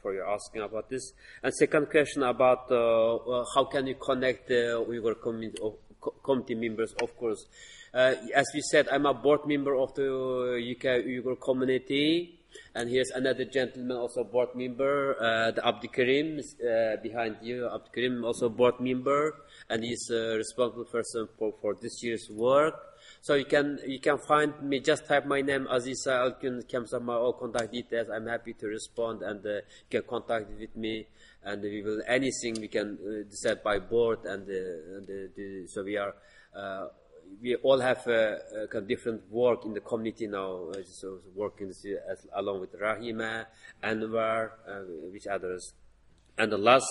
for, 0.01 0.13
your 0.13 0.27
asking 0.27 0.61
about 0.61 0.89
this. 0.89 1.13
And 1.41 1.53
second 1.53 1.89
question 1.89 2.21
about 2.23 2.67
how 2.69 3.63
can 3.71 3.87
you 3.87 3.95
connect 3.95 4.49
the 4.49 4.83
Uyghur 4.85 5.21
community, 5.21 5.61
committee 6.21 6.55
members? 6.55 6.93
Of 7.01 7.15
course, 7.15 7.45
as 7.93 8.45
you 8.53 8.61
said, 8.61 8.89
I'm 8.91 9.05
a 9.05 9.13
board 9.13 9.45
member 9.45 9.73
of 9.75 9.95
the 9.95 10.03
UK 10.75 11.05
Uyghur 11.07 11.39
community. 11.39 12.33
And 12.75 12.89
here's 12.89 13.09
another 13.11 13.45
gentleman, 13.45 13.95
also 13.95 14.25
board 14.25 14.49
member, 14.53 15.15
uh, 15.21 15.51
the 15.51 15.61
Abdikarim 15.61 16.39
uh, 16.39 17.01
behind 17.01 17.37
you. 17.41 17.69
Abdikarim, 17.71 18.25
also 18.25 18.49
board 18.49 18.81
member, 18.81 19.35
and 19.69 19.81
he's 19.81 20.09
responsible 20.11 20.85
for, 20.85 21.03
for 21.61 21.75
this 21.81 22.03
year's 22.03 22.27
work. 22.29 22.75
So 23.21 23.33
you 23.35 23.45
can 23.45 23.79
you 23.85 23.99
can 23.99 24.17
find 24.17 24.61
me. 24.61 24.79
Just 24.79 25.07
type 25.07 25.25
my 25.25 25.41
name 25.41 25.67
Aziza 25.71 26.41
Elkun 26.41 27.03
my 27.03 27.13
all 27.13 27.33
contact 27.33 27.71
details. 27.71 28.07
I'm 28.09 28.27
happy 28.27 28.53
to 28.53 28.67
respond 28.67 29.21
and 29.21 29.45
uh, 29.45 29.49
you 29.49 29.61
can 29.89 30.03
contact 30.07 30.49
with 30.59 30.75
me 30.75 31.07
and 31.43 31.61
we 31.61 31.81
will 31.81 32.01
anything 32.07 32.59
we 32.59 32.67
can 32.67 32.97
uh, 33.01 33.29
decide 33.29 33.63
by 33.63 33.79
board 33.79 34.19
and, 34.25 34.43
uh, 34.47 34.97
and 34.97 35.07
the, 35.07 35.65
so 35.67 35.83
we 35.83 35.97
are 35.97 36.13
uh, 36.55 36.87
we 37.41 37.55
all 37.55 37.79
have 37.79 38.05
a 38.07 38.39
kind 38.71 38.83
of 38.83 38.87
different 38.87 39.29
work 39.29 39.65
in 39.65 39.73
the 39.73 39.81
community 39.81 40.27
now. 40.27 40.69
Uh, 40.69 40.81
so 40.83 41.19
working 41.35 41.69
as, 41.69 42.27
along 42.33 42.61
with 42.61 42.79
Rahima, 42.79 43.45
Anwar, 43.83 44.51
uh, 44.67 44.79
which 45.11 45.27
others, 45.27 45.73
and 46.37 46.51
the 46.51 46.57
last 46.57 46.87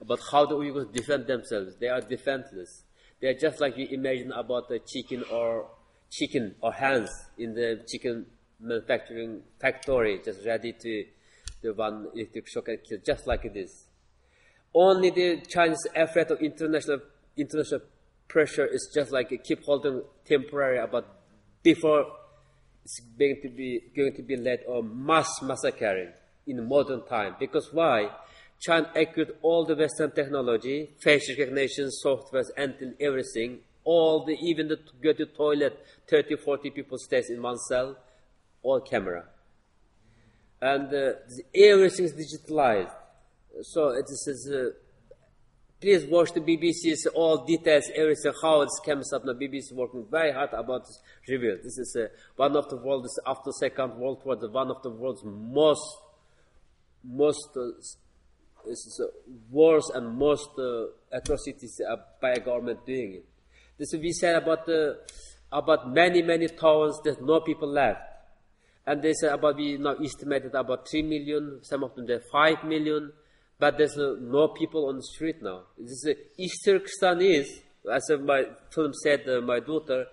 about 0.00 0.20
how 0.30 0.46
the 0.46 0.54
Uyghurs 0.54 0.92
defend 0.92 1.26
themselves. 1.26 1.76
They 1.76 1.88
are 1.88 2.00
defenseless. 2.00 2.84
They're 3.22 3.34
just 3.34 3.60
like 3.60 3.78
you 3.78 3.86
imagine 3.92 4.32
about 4.32 4.68
the 4.68 4.80
chicken 4.80 5.24
or 5.30 5.68
chicken 6.10 6.56
or 6.60 6.72
hens 6.72 7.08
in 7.38 7.54
the 7.54 7.84
chicken 7.88 8.26
manufacturing 8.58 9.42
factory, 9.60 10.20
just 10.24 10.44
ready 10.44 10.72
to 10.72 11.04
the 11.62 11.72
one 11.72 12.08
electric 12.14 12.48
shock 12.48 12.66
and 12.66 12.78
kill, 12.82 12.98
just 13.06 13.28
like 13.28 13.54
this. 13.54 13.86
Only 14.74 15.10
the 15.10 15.40
Chinese 15.48 15.86
effort 15.94 16.32
of 16.32 16.40
international 16.40 16.98
international 17.36 17.82
pressure 18.26 18.66
is 18.66 18.90
just 18.92 19.12
like 19.12 19.30
keep 19.44 19.62
holding 19.64 20.02
temporary 20.26 20.78
about 20.78 21.06
before 21.62 22.06
it's 22.84 23.00
going 23.16 23.38
to 23.40 23.48
be 23.48 23.82
going 23.94 24.14
to 24.16 24.22
be 24.22 24.36
led 24.36 24.64
or 24.66 24.82
mass 24.82 25.40
massacring 25.42 26.12
in 26.48 26.68
modern 26.68 27.06
time. 27.06 27.36
Because 27.38 27.68
why? 27.72 28.10
China 28.62 28.88
acquired 28.94 29.32
all 29.42 29.64
the 29.64 29.74
Western 29.74 30.12
technology, 30.12 30.90
face 31.00 31.28
recognition, 31.28 31.90
software, 31.90 32.44
and 32.56 32.94
everything. 33.00 33.58
All 33.82 34.24
the, 34.24 34.34
even 34.40 34.68
the 34.68 34.78
go 35.02 35.12
to 35.12 35.26
toilet, 35.26 35.84
30, 36.08 36.36
40 36.36 36.70
people 36.70 36.96
stays 36.96 37.28
in 37.28 37.42
one 37.42 37.58
cell, 37.58 37.96
all 38.62 38.80
camera. 38.80 39.24
And 40.60 40.94
uh, 40.94 41.12
everything 41.52 42.04
is 42.04 42.12
digitalized. 42.12 42.92
So 43.62 43.88
it 43.88 44.04
is, 44.08 44.48
uh, 44.48 44.70
please 45.80 46.06
watch 46.06 46.32
the 46.32 46.40
BBC's 46.40 47.08
all 47.16 47.44
details, 47.44 47.90
everything, 47.96 48.32
how 48.40 48.60
it 48.60 48.70
comes 48.86 49.12
up. 49.12 49.24
The 49.24 49.34
BBC 49.34 49.56
is 49.56 49.72
working 49.72 50.06
very 50.08 50.30
hard 50.30 50.50
about 50.52 50.84
this 50.86 51.02
review. 51.28 51.58
This 51.64 51.78
is 51.78 51.96
uh, 51.96 52.06
one 52.36 52.54
of 52.56 52.68
the 52.68 52.76
world's, 52.76 53.18
after 53.26 53.50
Second 53.58 53.96
World 53.96 54.22
War, 54.24 54.36
the 54.36 54.48
one 54.48 54.70
of 54.70 54.80
the 54.84 54.90
world's 54.90 55.24
most, 55.24 55.98
most 57.02 57.58
uh, 58.66 58.70
is 58.70 59.00
worse 59.50 59.90
and 59.94 60.16
most 60.16 60.50
uh, 60.58 60.86
atrocities 61.10 61.80
by 62.20 62.30
a 62.30 62.40
government 62.40 62.84
doing 62.86 63.14
it. 63.14 63.24
This 63.78 63.92
we 63.94 64.12
said 64.12 64.36
about 64.36 64.68
about 65.50 65.92
many 65.92 66.22
many 66.22 66.48
towns 66.48 67.00
there's 67.02 67.20
no 67.20 67.40
people 67.40 67.68
left, 67.68 68.00
and 68.86 69.02
they 69.02 69.12
said 69.12 69.32
about 69.32 69.56
we 69.56 69.76
now 69.76 69.94
estimated 69.94 70.54
about 70.54 70.88
three 70.88 71.02
million. 71.02 71.60
Some 71.62 71.84
of 71.84 71.94
them 71.94 72.06
there 72.06 72.22
five 72.30 72.64
million, 72.64 73.12
but 73.58 73.78
there's 73.78 73.96
no, 73.96 74.14
no 74.14 74.48
people 74.48 74.88
on 74.88 74.96
the 74.96 75.02
street 75.02 75.42
now. 75.42 75.62
This 75.78 76.04
is 76.04 76.16
East 76.38 76.64
Turkestan 76.64 77.20
is, 77.22 77.60
as 77.92 78.10
my 78.20 78.44
film 78.70 78.92
said, 78.94 79.28
uh, 79.28 79.40
my 79.40 79.60
daughter, 79.60 80.06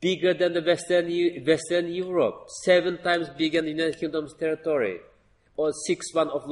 bigger 0.00 0.34
than 0.34 0.52
the 0.54 0.62
Western 0.62 1.06
Western 1.46 1.92
Europe, 1.92 2.46
seven 2.64 3.02
times 3.02 3.28
bigger 3.36 3.58
than 3.58 3.66
the 3.66 3.82
United 3.82 4.00
Kingdom's 4.00 4.34
territory 4.34 4.98
or 5.56 5.72
six 5.86 6.14
one 6.14 6.28
of 6.28 6.42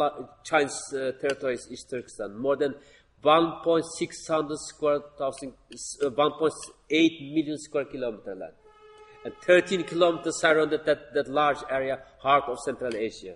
Chinese 0.44 0.78
uh, 0.92 1.12
territories 1.20 1.66
is 1.70 1.84
Turkestan. 1.88 2.36
More 2.36 2.56
than 2.56 2.74
1.600 3.22 4.56
square 4.56 5.00
thousand, 5.18 5.52
uh, 6.02 6.10
1.8 6.10 7.34
million 7.34 7.58
square 7.58 7.84
kilometer 7.84 8.34
land. 8.34 8.52
And 9.24 9.34
13 9.44 9.84
kilometers 9.84 10.40
surrounded 10.40 10.86
that, 10.86 11.12
that 11.12 11.28
large 11.28 11.58
area, 11.70 12.00
heart 12.20 12.44
of 12.48 12.58
Central 12.60 12.96
Asia. 12.96 13.34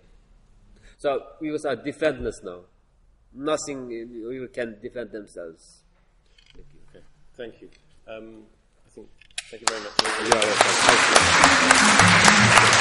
So 0.97 1.23
we 1.41 1.51
are 1.51 1.77
defenseless 1.77 2.41
now. 2.43 2.61
Nothing 3.35 3.89
we 3.89 4.49
can 4.53 4.79
defend 4.81 5.11
themselves. 5.11 5.83
Thank 6.55 6.67
you. 6.73 6.81
Okay. 6.89 7.05
Thank 7.37 7.61
you. 7.61 7.69
Um, 8.09 8.45
I 8.87 8.91
think, 8.91 9.09
thank 9.51 9.61
you 9.61 9.67
very 9.69 9.83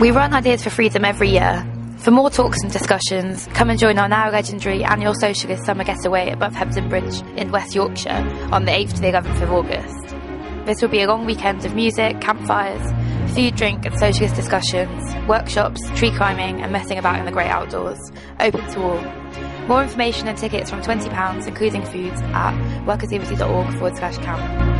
We 0.00 0.12
run 0.12 0.32
Ideas 0.32 0.64
for 0.64 0.70
Freedom 0.70 1.04
every 1.04 1.28
year. 1.28 1.62
For 1.98 2.10
more 2.10 2.30
talks 2.30 2.62
and 2.62 2.72
discussions, 2.72 3.46
come 3.48 3.68
and 3.68 3.78
join 3.78 3.98
our 3.98 4.08
now 4.08 4.30
legendary 4.30 4.82
annual 4.82 5.12
Socialist 5.12 5.66
Summer 5.66 5.84
Getaway 5.84 6.30
Above 6.30 6.54
Hebden 6.54 6.88
Bridge 6.88 7.20
in 7.38 7.50
West 7.50 7.74
Yorkshire 7.74 8.48
on 8.50 8.64
the 8.64 8.72
8th 8.72 8.94
to 8.94 9.00
the 9.02 9.08
11th 9.08 9.42
of 9.42 9.52
August. 9.52 10.16
This 10.64 10.80
will 10.80 10.88
be 10.88 11.02
a 11.02 11.06
long 11.06 11.26
weekend 11.26 11.66
of 11.66 11.74
music, 11.74 12.18
campfires, 12.22 12.80
food, 13.34 13.56
drink, 13.56 13.84
and 13.84 13.98
socialist 13.98 14.36
discussions, 14.36 15.14
workshops, 15.28 15.82
tree 15.90 16.12
climbing, 16.12 16.62
and 16.62 16.72
messing 16.72 16.96
about 16.96 17.18
in 17.18 17.26
the 17.26 17.32
great 17.32 17.50
outdoors, 17.50 17.98
open 18.40 18.66
to 18.72 18.80
all. 18.80 19.68
More 19.68 19.82
information 19.82 20.28
and 20.28 20.38
tickets 20.38 20.70
from 20.70 20.80
£20, 20.80 21.46
including 21.46 21.84
foods, 21.84 22.22
at 22.22 22.54
workersliberty.org 22.86 23.72
forward 23.74 23.98
slash 23.98 24.16
camp. 24.16 24.79